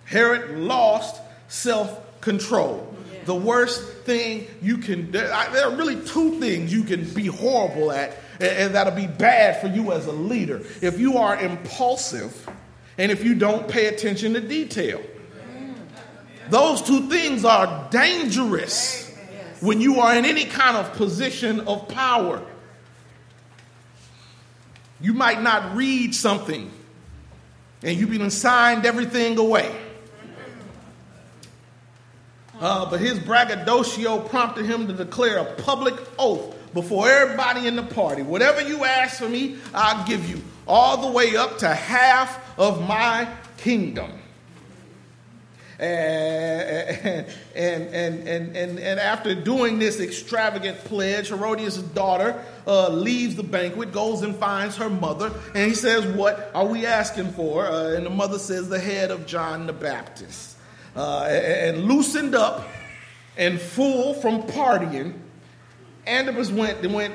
Herod 0.04 0.58
lost 0.58 1.20
self 1.48 2.04
control. 2.20 2.94
The 3.24 3.35
worst 3.35 3.83
thing 4.04 4.46
you 4.62 4.78
can 4.78 5.11
there 5.11 5.31
are 5.31 5.76
really 5.76 5.96
two 5.96 6.40
things 6.40 6.72
you 6.72 6.85
can 6.85 7.04
be 7.12 7.26
horrible 7.26 7.92
at, 7.92 8.16
and 8.40 8.74
that'll 8.74 8.94
be 8.94 9.07
bad 9.07 9.61
for 9.61 9.66
you 9.66 9.92
as 9.92 10.07
a 10.07 10.12
leader. 10.12 10.62
If 10.81 10.98
you 10.98 11.18
are 11.18 11.38
impulsive 11.38 12.48
and 12.96 13.12
if 13.12 13.22
you 13.22 13.35
don't 13.35 13.68
pay 13.68 13.87
attention 13.87 14.33
to 14.35 14.40
detail, 14.40 15.02
those 16.48 16.81
two 16.81 17.09
things 17.11 17.44
are 17.44 17.88
dangerous 17.90 19.14
when 19.61 19.81
you 19.81 20.00
are 20.00 20.16
in 20.16 20.24
any 20.24 20.44
kind 20.44 20.76
of 20.76 20.92
position 20.94 21.61
of 21.61 21.88
power. 21.88 22.42
You 25.00 25.12
might 25.12 25.42
not 25.42 25.76
read 25.76 26.14
something 26.14 26.70
and 27.83 27.98
you've 27.98 28.11
been 28.11 28.31
signed 28.31 28.87
everything 28.87 29.38
away. 29.38 29.74
Uh, 32.60 32.90
but 32.90 33.00
his 33.00 33.18
braggadocio 33.18 34.20
prompted 34.20 34.66
him 34.66 34.86
to 34.88 34.92
declare 34.92 35.38
a 35.38 35.44
public 35.62 35.94
oath 36.18 36.54
before 36.74 37.08
everybody 37.08 37.66
in 37.66 37.76
the 37.76 37.82
party. 37.82 38.22
Whatever 38.22 38.60
you 38.62 38.84
ask 38.84 39.18
for 39.18 39.28
me, 39.28 39.56
I'll 39.72 40.06
give 40.06 40.28
you, 40.28 40.42
all 40.66 41.08
the 41.08 41.12
way 41.12 41.36
up 41.36 41.58
to 41.58 41.68
half 41.68 42.58
of 42.58 42.86
my 42.86 43.28
kingdom. 43.58 44.10
And, 45.78 47.26
and, 47.54 47.94
and, 47.94 48.56
and, 48.56 48.78
and, 48.80 49.00
after 49.00 49.32
doing 49.32 49.78
this 49.78 50.00
extravagant 50.00 50.78
pledge, 50.78 51.28
Herodias' 51.28 51.78
daughter 51.78 52.44
uh, 52.66 52.88
leaves 52.88 53.36
the 53.36 53.44
banquet, 53.44 53.92
goes 53.92 54.22
and 54.22 54.34
finds 54.34 54.76
her 54.78 54.90
mother, 54.90 55.32
and 55.54 55.68
he 55.68 55.76
says, 55.76 56.04
What 56.16 56.50
are 56.52 56.66
we 56.66 56.84
asking 56.84 57.30
for? 57.30 57.64
Uh, 57.64 57.94
and 57.94 58.04
the 58.04 58.10
mother 58.10 58.40
says, 58.40 58.68
The 58.68 58.80
head 58.80 59.12
of 59.12 59.24
John 59.24 59.68
the 59.68 59.72
Baptist 59.72 60.57
uh, 60.98 61.22
and 61.22 61.84
loosened 61.84 62.34
up 62.34 62.66
and 63.37 63.61
full 63.61 64.14
from 64.14 64.42
partying, 64.42 65.14
Antipas 66.06 66.50
went, 66.50 66.84
went 66.90 67.14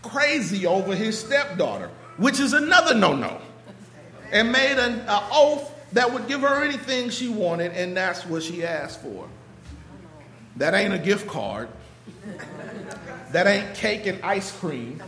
crazy 0.00 0.66
over 0.66 0.94
his 0.94 1.18
stepdaughter, 1.18 1.90
which 2.16 2.40
is 2.40 2.54
another 2.54 2.94
no 2.94 3.14
no, 3.14 3.38
and 4.32 4.50
made 4.50 4.78
an, 4.78 5.00
an 5.00 5.22
oath 5.30 5.70
that 5.92 6.10
would 6.10 6.26
give 6.26 6.40
her 6.40 6.64
anything 6.64 7.10
she 7.10 7.28
wanted, 7.28 7.72
and 7.72 7.94
that's 7.94 8.24
what 8.24 8.42
she 8.42 8.64
asked 8.64 9.02
for. 9.02 9.28
That 10.56 10.72
ain't 10.72 10.94
a 10.94 10.98
gift 10.98 11.26
card. 11.26 11.68
That 13.32 13.46
ain't 13.46 13.74
cake 13.74 14.06
and 14.06 14.22
ice 14.22 14.50
cream. 14.58 15.02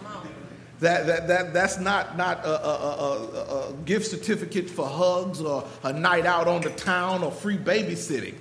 That, 0.81 1.07
that, 1.07 1.29
that, 1.29 1.55
that's 1.55 1.79
not, 1.79 2.17
not 2.17 2.45
a, 2.45 2.49
a, 2.49 2.75
a, 2.75 3.71
a, 3.71 3.73
gift 3.85 4.07
certificate 4.07 4.69
for 4.69 4.87
hugs 4.87 5.41
or 5.41 5.65
a 5.85 5.93
night 5.93 6.27
out 6.27 6.49
on 6.49 6.63
the 6.63 6.71
town 6.71 7.23
or 7.23 7.31
free 7.31 7.57
babysitting. 7.57 8.35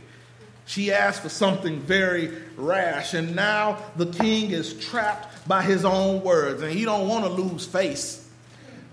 She 0.66 0.92
asked 0.92 1.22
for 1.22 1.30
something 1.30 1.80
very 1.80 2.32
rash, 2.56 3.14
and 3.14 3.36
now 3.36 3.78
the 3.98 4.08
king 4.08 4.52
is 4.52 4.74
trapped 4.74 5.48
by 5.48 5.62
his 5.62 5.86
own 5.86 6.24
words, 6.24 6.62
and 6.62 6.72
he 6.72 6.86
don't 6.86 7.08
want 7.08 7.26
to 7.26 7.30
lose 7.30 7.66
face 7.66 8.30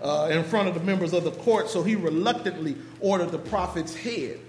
uh, 0.01 0.29
in 0.31 0.43
front 0.43 0.67
of 0.67 0.73
the 0.75 0.81
members 0.81 1.13
of 1.13 1.23
the 1.23 1.31
court, 1.31 1.69
so 1.69 1.81
he 1.81 1.95
reluctantly 1.95 2.75
ordered 2.99 3.29
the 3.29 3.39
prophet's 3.39 3.95
head 3.95 4.39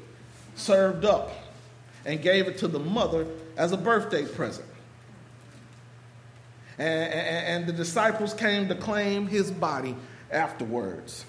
served 0.55 1.05
up 1.05 1.33
and 2.05 2.21
gave 2.21 2.47
it 2.47 2.59
to 2.59 2.69
the 2.69 2.79
mother 2.79 3.27
as 3.57 3.73
a 3.73 3.77
birthday 3.77 4.25
present 4.25 4.67
and, 6.79 7.13
and, 7.13 7.47
and 7.47 7.67
the 7.67 7.73
disciples 7.73 8.35
came 8.35 8.69
to 8.69 8.75
claim 8.75 9.27
his 9.27 9.51
body 9.51 9.97
afterwards. 10.31 11.25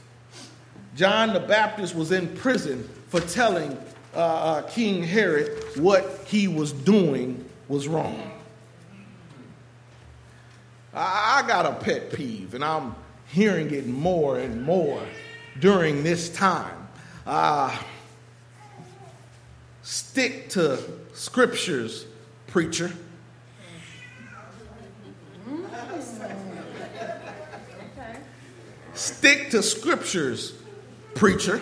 John 0.95 1.33
the 1.33 1.39
Baptist 1.39 1.95
was 1.95 2.11
in 2.11 2.27
prison 2.35 2.87
for 3.09 3.19
telling 3.19 3.77
uh, 4.15 4.19
uh, 4.19 4.61
King 4.63 5.03
Herod 5.03 5.77
what 5.77 6.23
he 6.27 6.47
was 6.47 6.71
doing 6.71 7.43
was 7.67 7.87
wrong. 7.87 8.31
I, 10.93 11.43
got 11.47 11.65
a 11.65 11.73
pet 11.73 12.13
peeve, 12.13 12.53
and 12.53 12.63
I'm 12.63 12.95
hearing 13.27 13.71
it 13.71 13.87
more 13.87 14.37
and 14.37 14.63
more 14.63 15.01
during 15.59 16.03
this 16.03 16.29
time. 16.29 16.87
Uh, 17.25 17.75
stick 19.81 20.49
to 20.49 20.79
scriptures, 21.13 22.05
preacher. 22.45 22.91
Stick 29.03 29.49
to 29.49 29.61
scriptures, 29.61 30.53
preacher. 31.13 31.59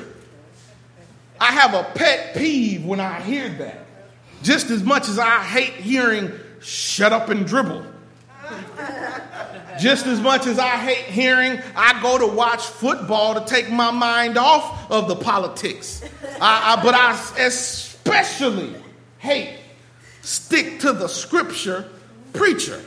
I 1.40 1.48
have 1.48 1.74
a 1.74 1.84
pet 1.96 2.36
peeve 2.36 2.86
when 2.86 3.00
I 3.00 3.20
hear 3.20 3.50
that. 3.50 3.84
Just 4.44 4.70
as 4.70 4.84
much 4.84 5.10
as 5.10 5.18
I 5.18 5.44
hate 5.44 5.74
hearing 5.74 6.32
shut 6.62 7.12
up 7.12 7.30
and 7.30 7.48
dribble. 7.48 7.84
Just 9.80 10.06
as 10.06 10.22
much 10.22 10.46
as 10.46 10.60
I 10.60 10.78
hate 10.78 11.06
hearing 11.06 11.60
I 11.76 12.00
go 12.04 12.20
to 12.20 12.28
watch 12.28 12.62
football 12.62 13.34
to 13.34 13.46
take 13.52 13.72
my 13.72 13.90
mind 13.90 14.38
off 14.38 14.92
of 14.92 15.08
the 15.08 15.16
politics. 15.16 16.04
I, 16.40 16.78
I, 16.78 16.84
but 16.84 16.94
I 16.94 17.14
especially 17.40 18.76
hate 19.18 19.58
stick 20.22 20.82
to 20.82 20.94
the 20.94 21.08
scripture 21.08 21.90
preacher. 22.34 22.80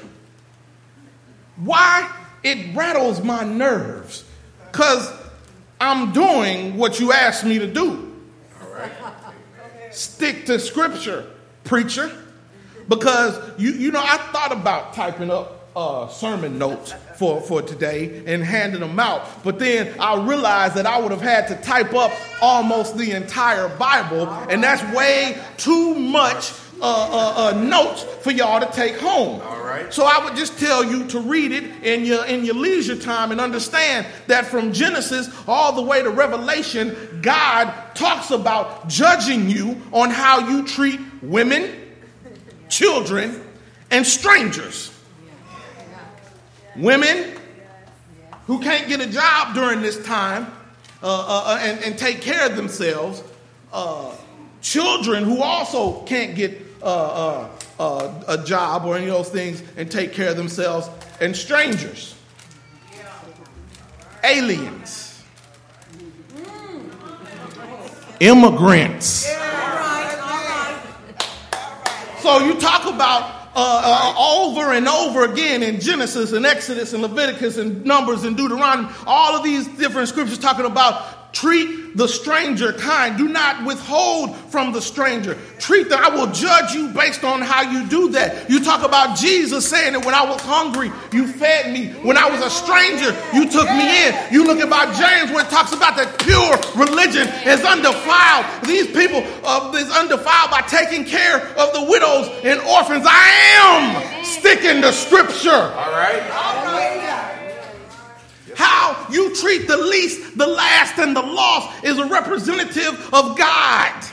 Why? 1.57 2.09
It 2.45 2.77
rattles 2.77 3.21
my 3.21 3.43
nerves 3.43 4.24
because 4.75 5.09
I'm 5.81 6.13
doing 6.13 6.77
what 6.77 6.99
you 6.99 7.13
asked 7.13 7.45
me 7.45 7.61
to 7.61 7.67
do. 7.73 8.13
Stick 9.93 10.47
to 10.47 10.59
scripture, 10.59 11.31
preacher. 11.63 12.11
Because 12.89 13.39
you, 13.57 13.71
you 13.71 13.93
know, 13.93 14.03
I 14.03 14.17
thought 14.33 14.51
about 14.51 14.95
typing 14.95 15.31
up 15.31 15.69
uh, 15.77 16.09
sermon 16.09 16.59
notes 16.59 16.93
for, 17.17 17.41
for 17.41 17.63
today 17.63 18.23
and 18.27 18.43
handing 18.43 18.81
them 18.81 18.99
out. 18.99 19.45
But 19.45 19.59
then 19.59 19.95
I 20.01 20.25
realized 20.27 20.75
that 20.75 20.87
I 20.87 20.99
would 20.99 21.11
have 21.11 21.21
had 21.21 21.49
to 21.49 21.57
type 21.57 21.95
up 21.95 22.13
almost 22.43 22.97
the 22.97 23.13
entire 23.13 23.69
Bible, 23.69 24.29
and 24.29 24.63
that's 24.63 24.83
way 24.95 25.39
too 25.57 25.95
much 25.95 26.53
uh, 26.81 26.87
uh, 26.87 27.49
uh, 27.49 27.61
notes 27.61 28.03
for 28.03 28.31
y'all 28.31 28.61
to 28.61 28.71
take 28.73 28.99
home. 28.99 29.41
All 29.41 29.63
right. 29.63 29.93
So 29.95 30.05
I 30.05 30.25
would 30.25 30.37
just 30.37 30.59
tell 30.59 30.85
you 30.85 31.07
to 31.09 31.21
read 31.21 31.53
it 31.53 31.65
in 31.85 32.05
your 32.05 32.25
in 32.27 32.45
your 32.45 32.57
leisure 32.57 32.97
time 32.97 33.31
and 33.31 33.41
understand 33.41 34.07
that 34.27 34.47
from 34.47 34.73
Genesis 34.73 35.31
all 35.47 35.73
the 35.73 35.83
way 35.83 36.03
to 36.03 36.11
Revelation, 36.11 37.21
God 37.23 37.73
talks 37.95 38.31
about 38.31 38.89
judging 38.89 39.49
you 39.49 39.81
on 39.93 40.11
how 40.11 40.49
you 40.49 40.67
treat 40.67 41.01
women, 41.23 41.71
children, 42.69 43.41
and 43.91 44.05
strangers. 44.05 44.94
Women 46.77 47.39
who 48.47 48.61
can't 48.61 48.89
get 48.89 49.01
a 49.01 49.07
job 49.07 49.55
during 49.55 49.81
this 49.81 50.03
time 50.05 50.47
uh, 51.03 51.07
uh, 51.07 51.43
uh 51.47 51.59
and, 51.61 51.85
and, 51.85 51.99
take 51.99 52.23
care 52.23 52.47
of 52.47 52.57
themselves. 52.57 53.23
Uh, 53.73 54.15
children 54.63 55.25
who 55.25 55.43
also 55.43 56.03
can't 56.05 56.35
get 56.35 56.61
uh, 56.83 57.49
uh, 57.79 58.23
a 58.29 58.39
job 58.45 58.85
or 58.85 58.97
any 58.97 59.07
of 59.07 59.13
those 59.13 59.29
things 59.29 59.63
and 59.77 59.91
take 59.91 60.13
care 60.13 60.31
of 60.31 60.37
themselves. 60.37 60.89
And 61.21 61.37
strangers, 61.37 62.15
aliens, 64.23 65.23
immigrants. 68.21 69.27
So 72.21 72.39
you 72.39 72.59
talk 72.59 72.87
about 72.87 73.44
uh, 73.57 73.83
uh, 73.85 74.15
over 74.19 74.73
and 74.73 74.89
over 74.89 75.25
again 75.25 75.63
in 75.63 75.81
Genesis 75.81 76.33
and 76.33 76.45
Exodus 76.45 76.93
and 76.93 77.03
Leviticus 77.03 77.57
and 77.57 77.85
Numbers 77.85 78.25
and 78.25 78.37
Deuteronomy, 78.37 78.89
all 79.07 79.37
of 79.37 79.45
these 79.45 79.69
different 79.79 80.09
scriptures 80.09 80.39
talking 80.39 80.67
about 80.67 81.24
Treat 81.35 81.97
the 81.97 82.07
stranger 82.07 82.73
kind. 82.73 83.19
Do 83.19 83.29
not 83.29 83.67
withhold 83.67 84.37
from 84.37 84.73
the 84.73 84.81
stranger. 84.81 85.37
Treat 85.59 85.89
them. 85.89 85.99
I 86.01 86.09
will 86.09 86.31
judge 86.31 86.73
you 86.73 86.89
based 86.89 87.25
on 87.25 87.43
how 87.43 87.63
you 87.63 87.87
do 87.89 88.11
that. 88.11 88.49
You 88.49 88.63
talk 88.63 88.85
about 88.85 89.19
Jesus 89.19 89.69
saying 89.69 89.95
that 89.95 90.05
when 90.05 90.15
I 90.15 90.25
was 90.25 90.41
hungry, 90.41 90.93
you 91.13 91.27
fed 91.27 91.73
me. 91.73 91.89
When 92.07 92.17
I 92.17 92.31
was 92.31 92.41
a 92.41 92.51
stranger, 92.51 93.11
you 93.35 93.51
took 93.51 93.69
me 93.71 94.07
in. 94.07 94.15
You 94.33 94.47
look 94.47 94.63
about 94.63 94.95
James 94.95 95.33
where 95.33 95.45
it 95.45 95.51
talks 95.51 95.73
about 95.73 95.97
that 95.97 96.19
pure 96.23 96.55
religion 96.79 97.27
is 97.51 97.63
undefiled. 97.67 98.47
These 98.65 98.95
people 98.95 99.23
uh, 99.43 99.75
is 99.75 99.91
undefiled 99.91 100.51
by 100.51 100.63
taking 100.63 101.05
care 101.05 101.43
of 101.59 101.75
the 101.75 101.83
widows 101.91 102.31
and 102.45 102.61
orphans. 102.61 103.05
I 103.07 103.27
am 103.59 104.25
sticking 104.25 104.83
to 104.83 104.93
scripture. 104.93 105.51
All 105.51 105.91
right. 105.91 106.23
All 106.31 106.65
right. 106.71 107.04
How 108.55 109.07
you 109.11 109.35
treat 109.35 109.67
the 109.67 109.77
least, 109.77 110.39
the 110.39 110.47
last, 110.47 110.99
and 110.99 111.15
the 111.15 111.23
lost 111.23 111.85
is 111.85 111.99
a 111.99 112.07
representative 112.07 113.13
of 113.13 113.37
God. 113.37 114.05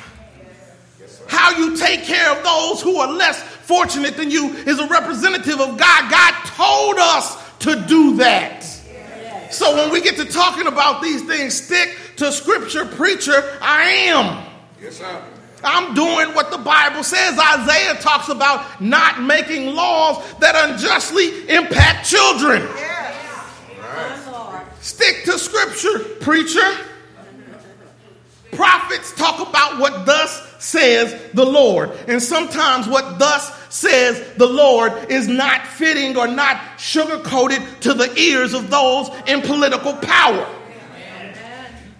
How 1.27 1.57
you 1.57 1.77
take 1.77 2.03
care 2.03 2.35
of 2.35 2.43
those 2.43 2.81
who 2.81 2.97
are 2.97 3.11
less 3.11 3.41
fortunate 3.41 4.17
than 4.17 4.29
you 4.29 4.49
is 4.49 4.79
a 4.79 4.87
representative 4.87 5.61
of 5.61 5.77
God. 5.77 6.11
God 6.11 6.33
told 6.45 6.97
us 6.97 7.37
to 7.59 7.85
do 7.87 8.17
that. 8.17 8.63
So 9.51 9.75
when 9.75 9.91
we 9.91 10.01
get 10.01 10.15
to 10.17 10.25
talking 10.25 10.67
about 10.67 11.01
these 11.01 11.23
things, 11.23 11.61
stick 11.61 11.97
to 12.17 12.31
scripture, 12.31 12.85
preacher, 12.85 13.57
I 13.61 13.83
am. 13.83 14.45
Yes, 14.81 14.97
sir. 14.97 15.23
I'm 15.63 15.93
doing 15.93 16.33
what 16.33 16.51
the 16.51 16.57
Bible 16.57 17.03
says. 17.03 17.37
Isaiah 17.37 17.95
talks 17.95 18.29
about 18.29 18.81
not 18.81 19.21
making 19.21 19.75
laws 19.75 20.23
that 20.39 20.55
unjustly 20.69 21.47
impact 21.49 22.09
children. 22.09 22.67
Stick 24.81 25.23
to 25.25 25.37
scripture, 25.37 25.99
preacher. 26.21 26.77
Prophets 28.51 29.13
talk 29.15 29.47
about 29.47 29.79
what 29.79 30.05
thus 30.05 30.55
says 30.59 31.31
the 31.33 31.45
Lord. 31.45 31.91
And 32.07 32.21
sometimes 32.21 32.87
what 32.87 33.19
thus 33.19 33.57
says 33.73 34.35
the 34.37 34.47
Lord 34.47 35.09
is 35.09 35.27
not 35.27 35.65
fitting 35.65 36.17
or 36.17 36.27
not 36.27 36.57
sugarcoated 36.77 37.79
to 37.81 37.93
the 37.93 38.13
ears 38.19 38.53
of 38.53 38.69
those 38.69 39.09
in 39.27 39.41
political 39.41 39.93
power. 39.93 40.47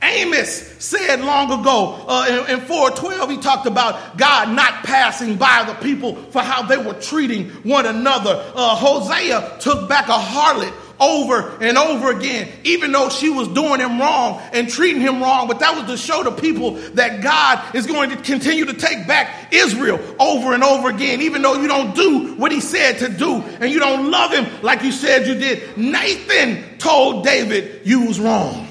Amos 0.04 0.50
said 0.84 1.22
long 1.22 1.62
ago 1.62 2.04
uh, 2.08 2.46
in, 2.50 2.60
in 2.60 2.62
412, 2.62 3.30
he 3.30 3.38
talked 3.38 3.68
about 3.68 4.18
God 4.18 4.50
not 4.50 4.84
passing 4.84 5.36
by 5.38 5.64
the 5.66 5.76
people 5.76 6.16
for 6.16 6.42
how 6.42 6.64
they 6.64 6.78
were 6.78 6.96
treating 6.96 7.50
one 7.64 7.86
another. 7.86 8.32
Uh, 8.56 8.76
Hosea 8.76 9.58
took 9.60 9.88
back 9.88 10.08
a 10.08 10.14
harlot 10.14 10.74
over 11.02 11.58
and 11.60 11.78
over 11.78 12.12
again, 12.12 12.48
even 12.64 12.92
though 12.92 13.10
she 13.10 13.30
was 13.30 13.48
doing 13.50 13.82
him 13.82 14.00
wrong 14.00 14.42
and 14.54 14.70
treating 14.70 15.02
him 15.02 15.22
wrong. 15.22 15.48
But 15.48 15.60
that 15.60 15.76
was 15.76 15.86
to 15.88 15.98
show 15.98 16.24
the 16.24 16.32
people 16.32 16.74
that 16.94 17.22
God 17.22 17.76
is 17.76 17.88
going 17.88 18.12
to 18.12 18.18
continue 18.18 18.66
to 18.66 18.74
take 18.74 19.08
back 19.08 19.52
Israel 19.52 20.00
over 20.20 20.54
and 20.54 20.64
over 20.64 20.90
again, 20.90 21.22
even 21.22 21.42
though 21.42 21.56
you 21.56 21.68
don't 21.68 21.96
do 21.96 22.36
what 22.36 22.52
he 22.52 22.62
said 22.62 23.00
to 23.00 23.10
do 23.10 23.42
and 23.60 23.72
you 23.72 23.80
don't 23.80 24.12
love 24.12 24.32
him 24.32 24.46
like 24.62 24.84
you 24.84 24.92
said 24.92 25.28
you 25.28 25.36
did. 25.36 25.78
Nathan 25.78 26.78
told 26.78 27.26
David, 27.26 27.82
You 27.86 28.06
was 28.06 28.20
wrong. 28.20 28.68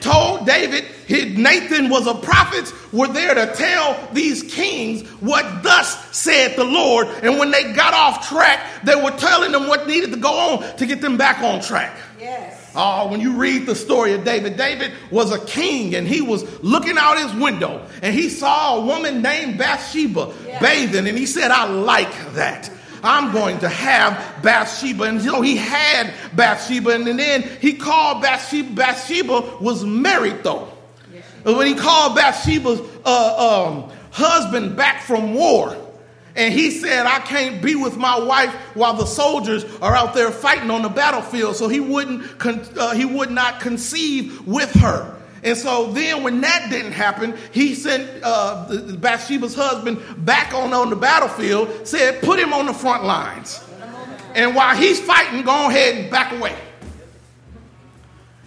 Told 0.00 0.46
David, 0.46 0.84
Nathan 1.08 1.88
was 1.90 2.06
a 2.06 2.14
prophet, 2.14 2.72
were 2.92 3.08
there 3.08 3.34
to 3.34 3.54
tell 3.54 4.08
these 4.12 4.42
kings 4.42 5.08
what 5.20 5.62
thus 5.62 6.16
said 6.16 6.56
the 6.56 6.64
Lord. 6.64 7.08
And 7.22 7.38
when 7.38 7.50
they 7.50 7.72
got 7.72 7.94
off 7.94 8.28
track, 8.28 8.84
they 8.84 8.94
were 8.94 9.10
telling 9.12 9.52
them 9.52 9.68
what 9.68 9.86
needed 9.86 10.10
to 10.12 10.16
go 10.16 10.32
on 10.32 10.76
to 10.76 10.86
get 10.86 11.00
them 11.00 11.16
back 11.16 11.42
on 11.42 11.60
track. 11.60 11.96
Yes. 12.18 12.72
Oh, 12.76 13.08
when 13.08 13.20
you 13.20 13.36
read 13.36 13.66
the 13.66 13.74
story 13.74 14.14
of 14.14 14.24
David, 14.24 14.56
David 14.56 14.92
was 15.10 15.30
a 15.30 15.44
king 15.44 15.94
and 15.94 16.08
he 16.08 16.20
was 16.20 16.42
looking 16.62 16.98
out 16.98 17.18
his 17.18 17.32
window 17.40 17.86
and 18.02 18.14
he 18.14 18.28
saw 18.28 18.78
a 18.78 18.84
woman 18.84 19.22
named 19.22 19.58
Bathsheba 19.58 20.32
bathing 20.60 21.06
and 21.06 21.16
he 21.16 21.26
said, 21.26 21.50
I 21.52 21.66
like 21.66 22.12
that. 22.32 22.70
I'm 23.04 23.32
going 23.32 23.58
to 23.58 23.68
have 23.68 24.42
Bathsheba. 24.42 25.04
And 25.04 25.22
you 25.22 25.30
know, 25.30 25.42
he 25.42 25.56
had 25.56 26.12
Bathsheba, 26.34 26.90
and 26.90 27.06
then 27.06 27.42
he 27.60 27.74
called 27.74 28.22
Bathsheba. 28.22 28.70
Bathsheba 28.70 29.58
was 29.60 29.84
married 29.84 30.42
though. 30.42 30.73
When 31.44 31.66
he 31.66 31.74
called 31.74 32.16
Bathsheba's 32.16 32.80
uh, 33.04 33.66
um, 33.68 33.90
husband 34.10 34.76
back 34.76 35.02
from 35.02 35.34
war, 35.34 35.76
and 36.36 36.52
he 36.52 36.70
said, 36.70 37.06
I 37.06 37.20
can't 37.20 37.62
be 37.62 37.76
with 37.76 37.96
my 37.96 38.18
wife 38.18 38.52
while 38.74 38.94
the 38.94 39.06
soldiers 39.06 39.64
are 39.80 39.94
out 39.94 40.14
there 40.14 40.32
fighting 40.32 40.70
on 40.70 40.82
the 40.82 40.88
battlefield. 40.88 41.54
So 41.54 41.68
he 41.68 41.78
wouldn't, 41.78 42.38
con- 42.38 42.66
uh, 42.76 42.92
he 42.94 43.04
would 43.04 43.30
not 43.30 43.60
conceive 43.60 44.44
with 44.46 44.72
her. 44.74 45.14
And 45.44 45.56
so 45.56 45.92
then 45.92 46.22
when 46.24 46.40
that 46.40 46.70
didn't 46.70 46.92
happen, 46.92 47.36
he 47.52 47.74
sent 47.74 48.10
uh, 48.24 48.66
Bathsheba's 48.96 49.54
husband 49.54 50.02
back 50.24 50.54
on, 50.54 50.72
on 50.72 50.90
the 50.90 50.96
battlefield, 50.96 51.86
said, 51.86 52.22
put 52.22 52.40
him 52.40 52.52
on 52.52 52.66
the 52.66 52.74
front 52.74 53.04
lines. 53.04 53.62
And 54.34 54.56
while 54.56 54.74
he's 54.74 54.98
fighting, 54.98 55.42
go 55.42 55.68
ahead 55.68 55.96
and 55.96 56.10
back 56.10 56.32
away. 56.32 56.56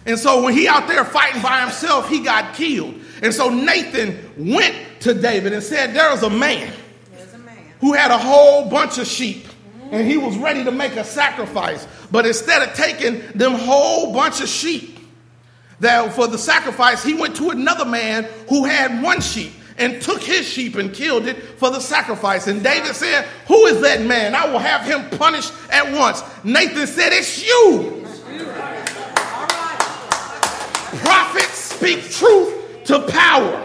And 0.06 0.18
so 0.18 0.42
when 0.42 0.54
he 0.54 0.66
out 0.68 0.88
there 0.88 1.04
fighting 1.04 1.42
by 1.42 1.60
himself, 1.60 2.08
he 2.08 2.20
got 2.20 2.54
killed. 2.54 2.94
And 3.22 3.34
so 3.34 3.50
Nathan 3.50 4.18
went 4.36 4.74
to 5.00 5.14
David 5.14 5.52
and 5.52 5.62
said, 5.62 5.92
There 5.94 6.12
is 6.12 6.22
a 6.22 6.30
man, 6.30 6.72
a 7.34 7.38
man. 7.38 7.56
who 7.80 7.92
had 7.92 8.10
a 8.10 8.18
whole 8.18 8.70
bunch 8.70 8.98
of 8.98 9.06
sheep. 9.06 9.46
And 9.90 10.06
he 10.06 10.18
was 10.18 10.36
ready 10.36 10.64
to 10.64 10.70
make 10.70 10.96
a 10.96 11.04
sacrifice. 11.04 11.86
But 12.10 12.26
instead 12.26 12.62
of 12.62 12.74
taking 12.74 13.20
them 13.34 13.52
whole 13.52 14.12
bunch 14.12 14.40
of 14.40 14.48
sheep 14.48 14.98
that 15.80 16.12
for 16.12 16.26
the 16.26 16.38
sacrifice, 16.38 17.02
he 17.02 17.14
went 17.14 17.36
to 17.36 17.50
another 17.50 17.84
man 17.84 18.24
who 18.48 18.64
had 18.64 19.02
one 19.02 19.20
sheep. 19.20 19.52
and 19.78 20.02
took 20.02 20.20
his 20.20 20.46
sheep 20.46 20.74
and 20.74 20.92
killed 20.92 21.26
it 21.28 21.36
for 21.56 21.70
the 21.70 21.78
sacrifice. 21.78 22.48
And 22.48 22.64
David 22.64 22.96
said, 22.96 23.24
Who 23.46 23.66
is 23.66 23.80
that 23.82 24.02
man? 24.02 24.34
I 24.34 24.50
will 24.50 24.58
have 24.58 24.84
him 24.84 25.08
punished 25.16 25.52
at 25.70 25.92
once. 25.92 26.20
Nathan 26.42 26.86
said, 26.86 27.12
It's 27.12 27.46
you. 27.46 28.04
Prophets 31.04 31.67
speak 31.78 32.10
truth 32.10 32.84
to 32.84 33.00
power. 33.08 33.64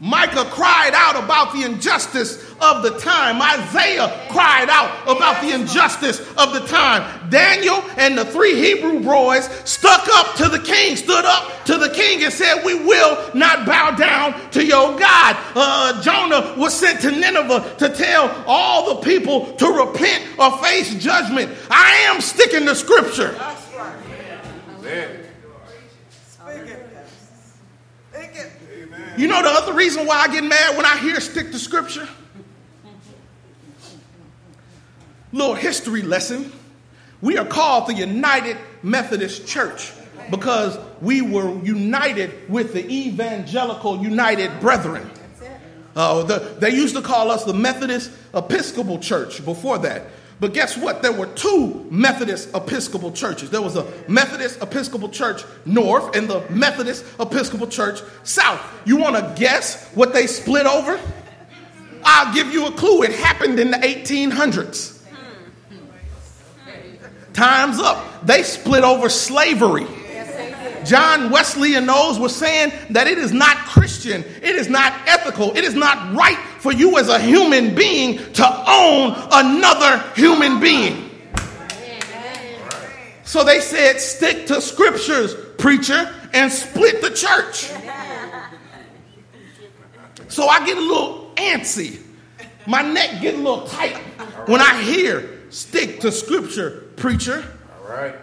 Micah 0.00 0.44
cried 0.44 0.92
out 0.94 1.24
about 1.24 1.52
the 1.52 1.64
injustice 1.64 2.40
of 2.60 2.84
the 2.84 2.96
time. 3.00 3.42
Isaiah 3.42 4.28
cried 4.30 4.68
out 4.70 5.02
about 5.08 5.42
the 5.42 5.52
injustice 5.52 6.20
of 6.36 6.52
the 6.52 6.60
time. 6.68 7.30
Daniel 7.30 7.82
and 7.96 8.16
the 8.16 8.24
three 8.24 8.54
Hebrew 8.54 9.00
boys 9.00 9.46
stuck 9.64 10.06
up 10.08 10.36
to 10.36 10.48
the 10.48 10.60
king, 10.60 10.94
stood 10.94 11.24
up 11.24 11.64
to 11.64 11.78
the 11.78 11.90
king 11.90 12.22
and 12.22 12.32
said, 12.32 12.64
We 12.64 12.74
will 12.74 13.30
not 13.34 13.66
bow 13.66 13.90
down 13.90 14.50
to 14.52 14.64
your 14.64 14.96
God. 14.96 15.36
Uh, 15.56 16.00
Jonah 16.00 16.54
was 16.56 16.74
sent 16.74 17.00
to 17.00 17.10
Nineveh 17.10 17.74
to 17.78 17.88
tell 17.88 18.44
all 18.46 18.94
the 18.94 19.00
people 19.02 19.52
to 19.54 19.66
repent 19.66 20.24
or 20.38 20.56
face 20.58 20.94
judgment. 21.02 21.50
I 21.70 22.06
am 22.08 22.20
sticking 22.20 22.66
to 22.66 22.76
scripture. 22.76 23.32
That's 23.32 23.74
right. 23.74 23.96
Amen. 24.78 25.27
You 29.18 29.26
know 29.26 29.42
the 29.42 29.48
other 29.48 29.72
reason 29.72 30.06
why 30.06 30.18
I 30.18 30.28
get 30.28 30.44
mad 30.44 30.76
when 30.76 30.86
I 30.86 30.96
hear 30.98 31.20
stick 31.20 31.50
to 31.50 31.58
scripture? 31.58 32.08
Little 35.32 35.56
history 35.56 36.02
lesson. 36.02 36.52
We 37.20 37.36
are 37.36 37.44
called 37.44 37.88
the 37.88 37.94
United 37.94 38.56
Methodist 38.84 39.48
Church 39.48 39.92
because 40.30 40.78
we 41.00 41.20
were 41.20 41.52
united 41.64 42.48
with 42.48 42.72
the 42.72 42.88
Evangelical 42.88 44.00
United 44.00 44.60
Brethren. 44.60 45.10
Uh, 45.96 46.22
the, 46.22 46.38
they 46.60 46.70
used 46.70 46.94
to 46.94 47.02
call 47.02 47.32
us 47.32 47.42
the 47.42 47.54
Methodist 47.54 48.12
Episcopal 48.32 49.00
Church 49.00 49.44
before 49.44 49.78
that. 49.78 50.04
But 50.40 50.54
guess 50.54 50.76
what? 50.76 51.02
There 51.02 51.12
were 51.12 51.26
two 51.26 51.86
Methodist 51.90 52.54
Episcopal 52.54 53.10
churches. 53.10 53.50
There 53.50 53.62
was 53.62 53.76
a 53.76 53.86
Methodist 54.06 54.62
Episcopal 54.62 55.08
Church 55.08 55.42
North 55.64 56.14
and 56.16 56.28
the 56.28 56.48
Methodist 56.48 57.04
Episcopal 57.18 57.66
Church 57.66 58.00
South. 58.22 58.60
You 58.84 58.96
want 58.98 59.16
to 59.16 59.34
guess 59.36 59.88
what 59.94 60.12
they 60.12 60.26
split 60.28 60.66
over? 60.66 61.00
I'll 62.04 62.32
give 62.32 62.52
you 62.52 62.66
a 62.66 62.72
clue. 62.72 63.02
It 63.02 63.12
happened 63.12 63.58
in 63.58 63.72
the 63.72 63.78
1800s. 63.78 64.96
Time's 67.32 67.78
up. 67.80 68.26
They 68.26 68.42
split 68.42 68.84
over 68.84 69.08
slavery. 69.08 69.86
John 70.84 71.30
Wesley 71.30 71.74
and 71.74 71.88
those 71.88 72.18
were 72.18 72.28
saying 72.28 72.72
that 72.90 73.06
it 73.06 73.18
is 73.18 73.32
not 73.32 73.56
Christian, 73.58 74.24
it 74.42 74.54
is 74.54 74.68
not 74.68 74.92
ethical, 75.06 75.56
it 75.56 75.64
is 75.64 75.74
not 75.74 76.14
right 76.14 76.38
for 76.58 76.72
you 76.72 76.98
as 76.98 77.08
a 77.08 77.18
human 77.18 77.74
being 77.74 78.18
to 78.34 78.64
own 78.68 79.14
another 79.32 80.02
human 80.14 80.60
being. 80.60 81.10
So 83.24 83.44
they 83.44 83.60
said, 83.60 84.00
stick 84.00 84.46
to 84.46 84.60
scriptures, 84.62 85.34
preacher, 85.58 86.14
and 86.32 86.50
split 86.50 87.02
the 87.02 87.10
church. 87.10 87.70
So 90.28 90.46
I 90.46 90.64
get 90.64 90.78
a 90.78 90.80
little 90.80 91.32
antsy. 91.36 92.00
My 92.66 92.82
neck 92.82 93.20
get 93.20 93.34
a 93.34 93.38
little 93.38 93.66
tight 93.66 93.96
when 94.46 94.60
I 94.60 94.82
hear 94.82 95.40
stick 95.50 96.00
to 96.00 96.12
scripture, 96.12 96.90
preacher. 96.96 97.44
All 97.82 97.88
right. 97.88 98.14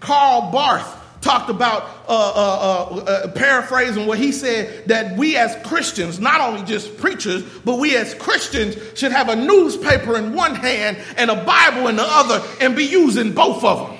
Karl 0.00 0.50
Barth 0.50 1.01
talked 1.22 1.48
about, 1.48 1.84
uh, 2.08 2.10
uh, 2.10 2.94
uh, 2.94 2.96
uh, 2.96 3.28
paraphrasing 3.32 4.06
what 4.06 4.18
he 4.18 4.32
said, 4.32 4.86
that 4.88 5.16
we 5.16 5.36
as 5.36 5.56
Christians, 5.64 6.20
not 6.20 6.40
only 6.40 6.62
just 6.64 6.98
preachers, 6.98 7.42
but 7.64 7.78
we 7.78 7.96
as 7.96 8.12
Christians 8.14 8.76
should 8.98 9.12
have 9.12 9.28
a 9.28 9.36
newspaper 9.36 10.18
in 10.18 10.34
one 10.34 10.54
hand 10.54 10.98
and 11.16 11.30
a 11.30 11.44
Bible 11.44 11.88
in 11.88 11.96
the 11.96 12.06
other 12.06 12.42
and 12.60 12.76
be 12.76 12.84
using 12.84 13.32
both 13.32 13.64
of 13.64 13.88
them. 13.88 13.98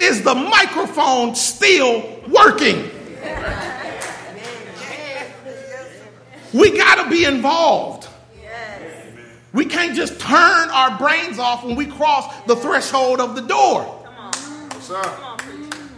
Is 0.00 0.22
the 0.22 0.34
microphone 0.34 1.36
still 1.36 2.20
working? 2.28 2.90
We 6.52 6.76
got 6.76 7.04
to 7.04 7.10
be 7.10 7.24
involved. 7.24 8.08
We 9.54 9.66
can't 9.66 9.94
just 9.94 10.18
turn 10.18 10.70
our 10.70 10.98
brains 10.98 11.38
off 11.38 11.64
when 11.64 11.76
we 11.76 11.86
cross 11.86 12.34
the 12.46 12.56
threshold 12.56 13.20
of 13.20 13.34
the 13.34 13.42
door. 13.42 14.01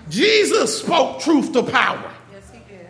Jesus 0.08 0.80
spoke 0.80 1.20
truth 1.20 1.52
to 1.52 1.62
power. 1.62 2.12
Yes, 2.32 2.50
he 2.52 2.58
did. 2.68 2.86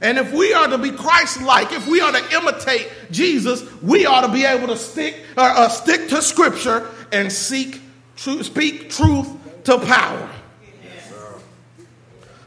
And 0.00 0.18
if 0.18 0.32
we 0.32 0.52
are 0.52 0.68
to 0.68 0.78
be 0.78 0.92
Christ-like, 0.92 1.72
if 1.72 1.86
we 1.86 2.00
are 2.00 2.12
to 2.12 2.34
imitate 2.36 2.90
Jesus, 3.10 3.64
we 3.82 4.06
ought 4.06 4.26
to 4.26 4.32
be 4.32 4.44
able 4.44 4.68
to 4.68 4.76
stick 4.76 5.16
uh, 5.36 5.40
uh, 5.56 5.68
stick 5.68 6.08
to 6.10 6.22
Scripture 6.22 6.88
and 7.12 7.32
seek 7.32 7.80
tr- 8.16 8.42
speak 8.42 8.90
truth 8.90 9.28
to 9.64 9.78
power. 9.78 10.30
Yes. 10.84 11.12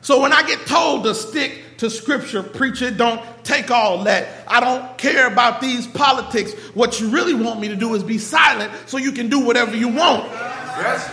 So 0.01 0.21
when 0.21 0.31
I 0.31 0.43
get 0.43 0.65
told 0.67 1.03
to 1.03 1.15
stick 1.15 1.77
to 1.77 1.89
Scripture, 1.89 2.43
preach 2.43 2.81
it, 2.81 2.97
don't 2.97 3.21
take 3.43 3.71
all 3.71 4.03
that. 4.05 4.27
I 4.47 4.59
don't 4.59 4.97
care 4.97 5.27
about 5.27 5.59
these 5.59 5.85
politics. 5.85 6.53
What 6.73 7.01
you 7.01 7.09
really 7.09 7.33
want 7.33 7.59
me 7.59 7.67
to 7.69 7.75
do 7.75 7.93
is 7.95 8.03
be 8.03 8.19
silent 8.19 8.71
so 8.85 8.97
you 8.97 9.11
can 9.11 9.27
do 9.27 9.39
whatever 9.39 9.75
you 9.75 9.89
want. 9.89 10.31
Yes. 10.31 11.09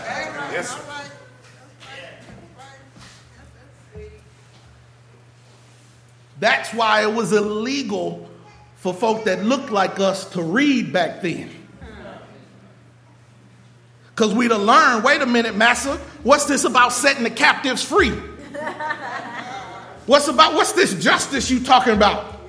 Yes. 0.53 0.90
That's 6.41 6.73
why 6.73 7.03
it 7.03 7.15
was 7.15 7.33
illegal 7.33 8.29
for 8.77 8.95
folk 8.95 9.25
that 9.25 9.45
looked 9.45 9.71
like 9.71 10.01
us 10.01 10.25
to 10.31 10.43
read 10.43 10.93
back 10.93 11.21
then. 11.21 11.51
Because 14.09 14.35
we'd 14.35 14.51
have 14.51 14.63
learned 14.63 15.05
wait 15.05 15.21
a 15.21 15.27
minute, 15.27 15.55
Massa, 15.55 15.97
what's 16.23 16.47
this 16.47 16.65
about 16.65 16.93
setting 16.93 17.23
the 17.23 17.31
captives 17.31 17.85
free? 17.85 18.13
What's 20.07 20.29
about 20.29 20.55
what's 20.55 20.73
this 20.73 21.01
justice 21.03 21.51
you 21.51 21.63
talking 21.63 21.93
about? 21.93 22.41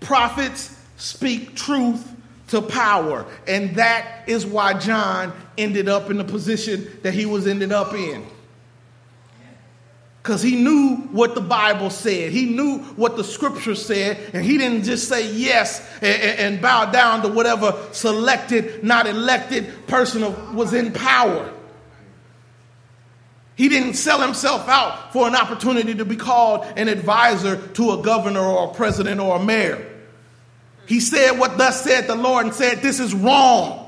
Prophets 0.00 0.76
speak 0.96 1.54
truth 1.54 2.10
to 2.48 2.62
power. 2.62 3.26
And 3.46 3.76
that 3.76 4.28
is 4.28 4.44
why 4.44 4.78
John 4.78 5.32
ended 5.56 5.88
up 5.88 6.10
in 6.10 6.18
the 6.18 6.24
position 6.24 6.86
that 7.02 7.14
he 7.14 7.26
was 7.26 7.46
ended 7.46 7.72
up 7.72 7.94
in. 7.94 8.26
Because 10.22 10.40
he 10.40 10.56
knew 10.56 10.96
what 11.12 11.34
the 11.34 11.42
Bible 11.42 11.90
said. 11.90 12.32
He 12.32 12.46
knew 12.46 12.78
what 12.96 13.18
the 13.18 13.24
scripture 13.24 13.74
said. 13.74 14.18
And 14.32 14.42
he 14.42 14.56
didn't 14.56 14.84
just 14.84 15.06
say 15.06 15.30
yes 15.30 15.86
and, 16.00 16.38
and 16.38 16.62
bow 16.62 16.86
down 16.90 17.22
to 17.22 17.28
whatever 17.28 17.78
selected, 17.92 18.82
not 18.82 19.06
elected 19.06 19.86
person 19.86 20.54
was 20.54 20.72
in 20.72 20.92
power. 20.92 21.52
He 23.56 23.68
didn't 23.68 23.94
sell 23.94 24.20
himself 24.20 24.66
out 24.66 25.12
for 25.12 25.28
an 25.28 25.36
opportunity 25.36 25.94
to 25.94 26.06
be 26.06 26.16
called 26.16 26.66
an 26.76 26.88
advisor 26.88 27.56
to 27.74 27.92
a 27.92 28.02
governor 28.02 28.40
or 28.40 28.70
a 28.70 28.74
president 28.74 29.20
or 29.20 29.36
a 29.36 29.44
mayor. 29.44 29.93
He 30.86 31.00
said 31.00 31.38
what 31.38 31.56
thus 31.58 31.82
said 31.82 32.06
the 32.06 32.14
Lord 32.14 32.46
and 32.46 32.54
said, 32.54 32.82
This 32.82 33.00
is 33.00 33.14
wrong. 33.14 33.80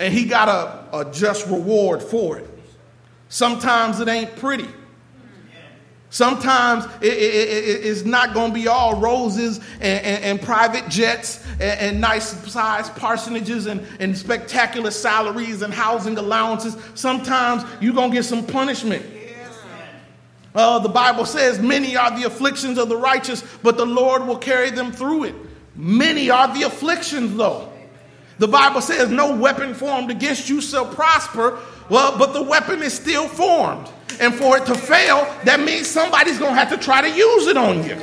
And 0.00 0.12
he 0.12 0.24
got 0.24 0.48
a, 0.48 0.98
a 0.98 1.12
just 1.12 1.46
reward 1.46 2.02
for 2.02 2.38
it. 2.38 2.48
Sometimes 3.28 4.00
it 4.00 4.08
ain't 4.08 4.36
pretty. 4.36 4.68
Sometimes 6.10 6.84
it, 7.00 7.04
it, 7.04 7.48
it, 7.48 7.86
it's 7.86 8.04
not 8.04 8.34
going 8.34 8.50
to 8.50 8.54
be 8.54 8.68
all 8.68 9.00
roses 9.00 9.58
and, 9.80 10.04
and, 10.04 10.24
and 10.24 10.42
private 10.42 10.86
jets 10.90 11.42
and, 11.54 11.80
and 11.80 12.00
nice 12.02 12.26
sized 12.52 12.92
parsonages 12.92 13.66
and, 13.66 13.86
and 13.98 14.16
spectacular 14.18 14.90
salaries 14.90 15.62
and 15.62 15.72
housing 15.72 16.18
allowances. 16.18 16.76
Sometimes 16.94 17.64
you're 17.80 17.94
going 17.94 18.10
to 18.10 18.16
get 18.16 18.24
some 18.24 18.46
punishment. 18.46 19.06
Uh, 20.54 20.78
the 20.78 20.88
Bible 20.88 21.24
says, 21.24 21.58
Many 21.60 21.96
are 21.96 22.16
the 22.18 22.26
afflictions 22.26 22.78
of 22.78 22.88
the 22.88 22.96
righteous, 22.96 23.42
but 23.62 23.76
the 23.76 23.86
Lord 23.86 24.26
will 24.26 24.38
carry 24.38 24.70
them 24.70 24.92
through 24.92 25.24
it. 25.24 25.34
Many 25.74 26.30
are 26.30 26.52
the 26.52 26.62
afflictions, 26.62 27.36
though. 27.36 27.72
The 28.38 28.48
Bible 28.48 28.80
says, 28.80 29.10
No 29.10 29.34
weapon 29.36 29.74
formed 29.74 30.10
against 30.10 30.48
you 30.48 30.60
shall 30.60 30.86
prosper. 30.86 31.58
Well, 31.88 32.18
but 32.18 32.32
the 32.32 32.42
weapon 32.42 32.82
is 32.82 32.92
still 32.92 33.28
formed. 33.28 33.88
And 34.20 34.34
for 34.34 34.58
it 34.58 34.66
to 34.66 34.74
fail, 34.74 35.24
that 35.44 35.60
means 35.60 35.86
somebody's 35.86 36.38
going 36.38 36.52
to 36.52 36.58
have 36.58 36.70
to 36.70 36.76
try 36.76 37.00
to 37.00 37.10
use 37.10 37.46
it 37.46 37.56
on 37.56 37.84
you. 37.84 37.96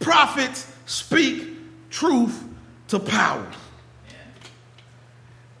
Prophets 0.00 0.70
speak 0.86 1.56
truth 1.90 2.44
to 2.88 2.98
power. 2.98 3.46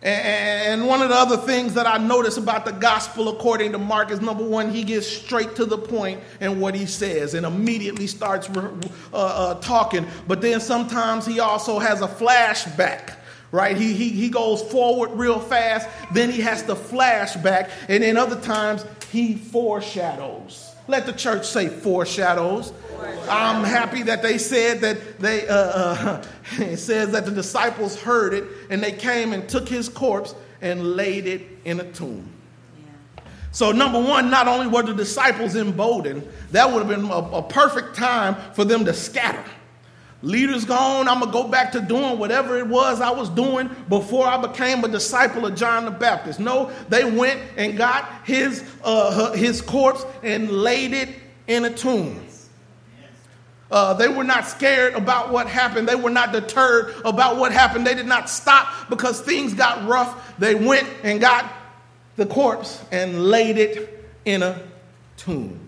And 0.04 0.86
one 0.86 1.00
of 1.00 1.08
the 1.08 1.14
other 1.14 1.38
things 1.38 1.72
that 1.74 1.86
I 1.86 1.96
notice 1.96 2.36
about 2.36 2.66
the 2.66 2.72
gospel 2.72 3.30
according 3.30 3.72
to 3.72 3.78
Mark 3.78 4.10
is 4.10 4.20
number 4.20 4.44
one, 4.44 4.70
he 4.70 4.84
gets 4.84 5.06
straight 5.06 5.56
to 5.56 5.64
the 5.64 5.78
point 5.78 6.20
in 6.42 6.60
what 6.60 6.74
he 6.74 6.84
says 6.84 7.32
and 7.32 7.46
immediately 7.46 8.06
starts 8.06 8.50
uh, 8.50 8.80
uh, 9.14 9.54
talking. 9.60 10.06
But 10.28 10.42
then 10.42 10.60
sometimes 10.60 11.24
he 11.24 11.40
also 11.40 11.78
has 11.78 12.02
a 12.02 12.08
flashback 12.08 13.16
right? 13.50 13.76
He, 13.76 13.92
he, 13.92 14.08
he 14.08 14.30
goes 14.30 14.60
forward 14.62 15.12
real 15.12 15.38
fast, 15.38 15.88
then 16.12 16.28
he 16.28 16.40
has 16.40 16.64
to 16.64 16.74
flashback, 16.74 17.70
and 17.88 18.02
then 18.02 18.16
other 18.16 18.40
times 18.40 18.84
he 19.12 19.36
foreshadows. 19.36 20.74
Let 20.88 21.06
the 21.06 21.12
church 21.12 21.46
say 21.46 21.68
foreshadows. 21.68 22.72
I'm 23.28 23.64
happy 23.64 24.02
that 24.04 24.22
they 24.22 24.38
said 24.38 24.80
that 24.80 25.18
they 25.18 25.48
uh, 25.48 25.54
uh, 25.54 26.24
it 26.58 26.76
says 26.78 27.12
that 27.12 27.24
the 27.24 27.30
disciples 27.30 28.00
heard 28.00 28.34
it 28.34 28.44
and 28.70 28.82
they 28.82 28.92
came 28.92 29.32
and 29.32 29.48
took 29.48 29.68
his 29.68 29.88
corpse 29.88 30.34
and 30.60 30.96
laid 30.96 31.26
it 31.26 31.42
in 31.64 31.80
a 31.80 31.92
tomb. 31.92 32.30
So, 33.52 33.70
number 33.70 34.00
one, 34.00 34.30
not 34.30 34.48
only 34.48 34.66
were 34.66 34.82
the 34.82 34.94
disciples 34.94 35.54
emboldened, 35.54 36.26
that 36.50 36.72
would 36.72 36.84
have 36.84 36.88
been 36.88 37.08
a, 37.08 37.38
a 37.38 37.42
perfect 37.42 37.94
time 37.94 38.34
for 38.52 38.64
them 38.64 38.84
to 38.84 38.92
scatter. 38.92 39.44
Leaders 40.22 40.64
gone, 40.64 41.06
I'm 41.06 41.20
going 41.20 41.30
to 41.30 41.38
go 41.38 41.46
back 41.46 41.72
to 41.72 41.80
doing 41.80 42.18
whatever 42.18 42.58
it 42.58 42.66
was 42.66 43.00
I 43.00 43.10
was 43.10 43.28
doing 43.28 43.70
before 43.88 44.26
I 44.26 44.38
became 44.38 44.82
a 44.82 44.88
disciple 44.88 45.44
of 45.46 45.54
John 45.54 45.84
the 45.84 45.90
Baptist. 45.90 46.40
No, 46.40 46.72
they 46.88 47.04
went 47.04 47.40
and 47.56 47.76
got 47.76 48.10
his, 48.24 48.64
uh, 48.82 49.32
his 49.34 49.60
corpse 49.60 50.04
and 50.22 50.50
laid 50.50 50.94
it 50.94 51.10
in 51.46 51.66
a 51.66 51.70
tomb. 51.70 52.26
Uh, 53.74 53.92
they 53.92 54.06
were 54.06 54.22
not 54.22 54.46
scared 54.46 54.94
about 54.94 55.32
what 55.32 55.48
happened. 55.48 55.88
They 55.88 55.96
were 55.96 56.08
not 56.08 56.32
deterred 56.32 56.94
about 57.04 57.38
what 57.38 57.50
happened. 57.50 57.84
They 57.84 57.96
did 57.96 58.06
not 58.06 58.30
stop 58.30 58.88
because 58.88 59.20
things 59.20 59.52
got 59.52 59.88
rough. 59.88 60.38
They 60.38 60.54
went 60.54 60.86
and 61.02 61.20
got 61.20 61.52
the 62.14 62.24
corpse 62.24 62.80
and 62.92 63.24
laid 63.24 63.58
it 63.58 64.06
in 64.24 64.44
a 64.44 64.62
tomb. 65.16 65.58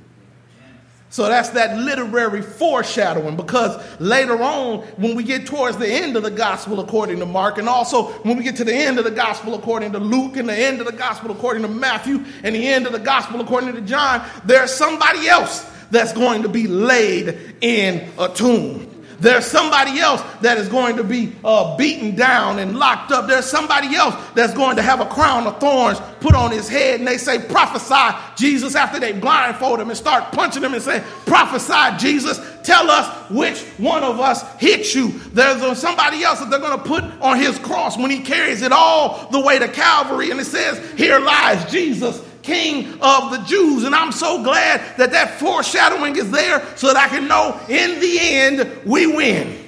So 1.10 1.24
that's 1.24 1.48
that 1.50 1.78
literary 1.78 2.42
foreshadowing 2.42 3.34
because 3.34 3.82
later 3.98 4.40
on, 4.40 4.82
when 4.98 5.16
we 5.16 5.24
get 5.24 5.46
towards 5.46 5.76
the 5.76 5.88
end 5.88 6.16
of 6.16 6.22
the 6.22 6.30
gospel 6.30 6.78
according 6.78 7.18
to 7.18 7.26
Mark, 7.26 7.58
and 7.58 7.68
also 7.68 8.04
when 8.22 8.36
we 8.36 8.44
get 8.44 8.54
to 8.56 8.64
the 8.64 8.74
end 8.74 8.98
of 8.98 9.04
the 9.04 9.10
gospel 9.10 9.56
according 9.56 9.90
to 9.92 9.98
Luke, 9.98 10.36
and 10.36 10.48
the 10.48 10.54
end 10.54 10.78
of 10.78 10.86
the 10.86 10.92
gospel 10.92 11.32
according 11.32 11.62
to 11.62 11.68
Matthew, 11.68 12.24
and 12.44 12.54
the 12.54 12.68
end 12.68 12.86
of 12.86 12.92
the 12.92 13.00
gospel 13.00 13.40
according 13.40 13.74
to 13.74 13.80
John, 13.80 14.24
there's 14.44 14.70
somebody 14.70 15.26
else 15.26 15.68
that's 15.90 16.12
going 16.12 16.42
to 16.42 16.48
be 16.48 16.66
laid 16.66 17.38
in 17.60 18.08
a 18.18 18.28
tomb. 18.28 18.96
There's 19.18 19.46
somebody 19.46 19.98
else 19.98 20.22
that 20.42 20.58
is 20.58 20.68
going 20.68 20.96
to 20.96 21.04
be 21.04 21.32
uh, 21.42 21.76
beaten 21.76 22.14
down 22.14 22.58
and 22.58 22.78
locked 22.78 23.12
up. 23.12 23.26
There's 23.26 23.46
somebody 23.46 23.94
else 23.94 24.14
that's 24.34 24.52
going 24.52 24.76
to 24.76 24.82
have 24.82 25.00
a 25.00 25.06
crown 25.06 25.46
of 25.46 25.58
thorns 25.58 25.98
put 26.20 26.34
on 26.34 26.50
his 26.50 26.68
head. 26.68 27.00
And 27.00 27.08
they 27.08 27.16
say, 27.16 27.38
Prophesy, 27.38 28.16
Jesus, 28.36 28.74
after 28.74 29.00
they 29.00 29.12
blindfold 29.12 29.80
him 29.80 29.88
and 29.88 29.96
start 29.96 30.32
punching 30.32 30.62
him 30.62 30.74
and 30.74 30.82
say, 30.82 31.02
Prophesy, 31.24 31.96
Jesus, 31.98 32.38
tell 32.62 32.90
us 32.90 33.30
which 33.30 33.62
one 33.78 34.02
of 34.02 34.20
us 34.20 34.44
hit 34.60 34.94
you. 34.94 35.08
There's 35.32 35.78
somebody 35.78 36.22
else 36.22 36.40
that 36.40 36.50
they're 36.50 36.60
going 36.60 36.78
to 36.78 36.84
put 36.84 37.04
on 37.22 37.38
his 37.38 37.58
cross 37.58 37.96
when 37.96 38.10
he 38.10 38.20
carries 38.20 38.62
it 38.62 38.72
all 38.72 39.30
the 39.30 39.40
way 39.40 39.58
to 39.58 39.68
Calvary. 39.68 40.30
And 40.30 40.40
it 40.40 40.46
says, 40.46 40.78
Here 40.98 41.18
lies 41.18 41.70
Jesus 41.70 42.22
King 42.46 42.92
of 43.02 43.32
the 43.32 43.42
Jews. 43.44 43.82
And 43.82 43.94
I'm 43.94 44.12
so 44.12 44.42
glad 44.42 44.80
that 44.96 45.10
that 45.10 45.40
foreshadowing 45.40 46.16
is 46.16 46.30
there 46.30 46.64
so 46.76 46.86
that 46.86 46.96
I 46.96 47.08
can 47.08 47.26
know 47.26 47.60
in 47.68 48.00
the 48.00 48.18
end 48.20 48.84
we 48.86 49.06
win. 49.06 49.58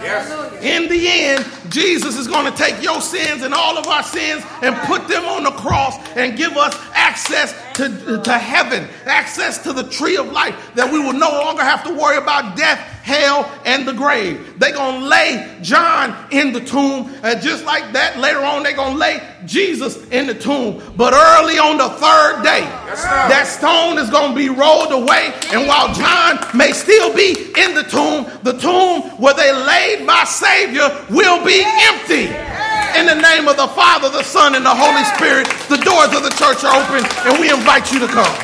Yes. 0.00 0.62
In 0.62 0.88
the 0.88 1.08
end, 1.08 1.46
Jesus 1.70 2.16
is 2.16 2.28
going 2.28 2.50
to 2.50 2.56
take 2.56 2.82
your 2.82 3.00
sins 3.00 3.42
and 3.42 3.52
all 3.52 3.78
of 3.78 3.86
our 3.86 4.02
sins 4.02 4.44
and 4.62 4.76
put 4.86 5.08
them 5.08 5.24
on 5.24 5.44
the 5.44 5.50
cross 5.50 5.96
and 6.16 6.36
give 6.36 6.56
us 6.56 6.74
access 7.08 7.54
to, 7.74 8.20
to 8.22 8.38
heaven, 8.38 8.86
access 9.06 9.62
to 9.62 9.72
the 9.72 9.84
tree 9.84 10.16
of 10.18 10.30
life, 10.30 10.54
that 10.74 10.92
we 10.92 10.98
will 10.98 11.14
no 11.14 11.30
longer 11.30 11.62
have 11.62 11.82
to 11.84 11.94
worry 11.94 12.18
about 12.18 12.54
death, 12.56 12.78
hell, 13.02 13.50
and 13.64 13.88
the 13.88 13.94
grave. 13.94 14.58
They're 14.58 14.74
going 14.74 15.00
to 15.00 15.06
lay 15.06 15.58
John 15.62 16.14
in 16.30 16.52
the 16.52 16.60
tomb. 16.60 17.10
And 17.22 17.40
just 17.40 17.64
like 17.64 17.92
that, 17.94 18.18
later 18.18 18.40
on, 18.40 18.62
they're 18.62 18.76
going 18.76 18.92
to 18.92 18.98
lay 18.98 19.22
Jesus 19.46 20.06
in 20.08 20.26
the 20.26 20.34
tomb. 20.34 20.82
But 20.96 21.14
early 21.14 21.58
on 21.58 21.78
the 21.78 21.88
third 21.88 22.42
day, 22.42 22.60
that 23.32 23.46
stone 23.46 23.96
is 23.98 24.10
going 24.10 24.32
to 24.32 24.36
be 24.36 24.50
rolled 24.50 24.92
away. 24.92 25.32
And 25.50 25.66
while 25.66 25.94
John 25.94 26.44
may 26.54 26.72
still 26.72 27.14
be 27.14 27.52
in 27.56 27.74
the 27.74 27.84
tomb, 27.88 28.26
the 28.42 28.52
tomb 28.52 29.16
where 29.16 29.34
they 29.34 29.52
laid 29.52 30.04
my 30.04 30.24
Savior 30.24 30.88
will 31.08 31.42
be 31.42 31.64
empty. 31.64 32.67
In 32.96 33.06
the 33.06 33.14
name 33.14 33.48
of 33.48 33.56
the 33.56 33.68
Father, 33.68 34.08
the 34.08 34.22
Son, 34.22 34.54
and 34.54 34.64
the 34.64 34.74
Holy 34.74 35.04
Spirit, 35.04 35.46
the 35.68 35.76
doors 35.76 36.14
of 36.16 36.22
the 36.22 36.30
church 36.30 36.64
are 36.64 36.74
open, 36.82 37.04
and 37.26 37.40
we 37.40 37.50
invite 37.50 37.92
you 37.92 37.98
to 38.00 38.08
come. 38.08 38.34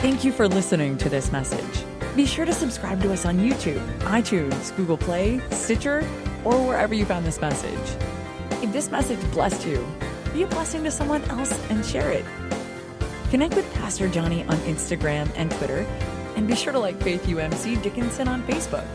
Thank 0.00 0.24
you 0.24 0.32
for 0.32 0.48
listening 0.48 0.98
to 0.98 1.08
this 1.08 1.30
message. 1.30 1.84
Be 2.16 2.26
sure 2.26 2.44
to 2.44 2.52
subscribe 2.52 3.00
to 3.02 3.12
us 3.12 3.26
on 3.26 3.38
YouTube, 3.38 3.84
iTunes, 4.00 4.74
Google 4.76 4.96
Play, 4.96 5.40
Stitcher, 5.50 5.98
or 6.44 6.54
wherever 6.66 6.94
you 6.94 7.04
found 7.04 7.26
this 7.26 7.40
message. 7.40 8.02
If 8.62 8.72
this 8.72 8.90
message 8.90 9.20
blessed 9.30 9.66
you, 9.66 9.86
be 10.32 10.42
a 10.42 10.46
blessing 10.46 10.82
to 10.84 10.90
someone 10.90 11.22
else 11.24 11.52
and 11.70 11.84
share 11.84 12.10
it. 12.10 12.24
Connect 13.30 13.54
with 13.54 13.72
Pastor 13.74 14.08
Johnny 14.08 14.42
on 14.44 14.56
Instagram 14.58 15.30
and 15.36 15.50
Twitter, 15.50 15.86
and 16.34 16.48
be 16.48 16.56
sure 16.56 16.72
to 16.72 16.78
like 16.78 17.00
Faith 17.02 17.24
UMC 17.24 17.82
Dickinson 17.82 18.26
on 18.26 18.42
Facebook. 18.44 18.86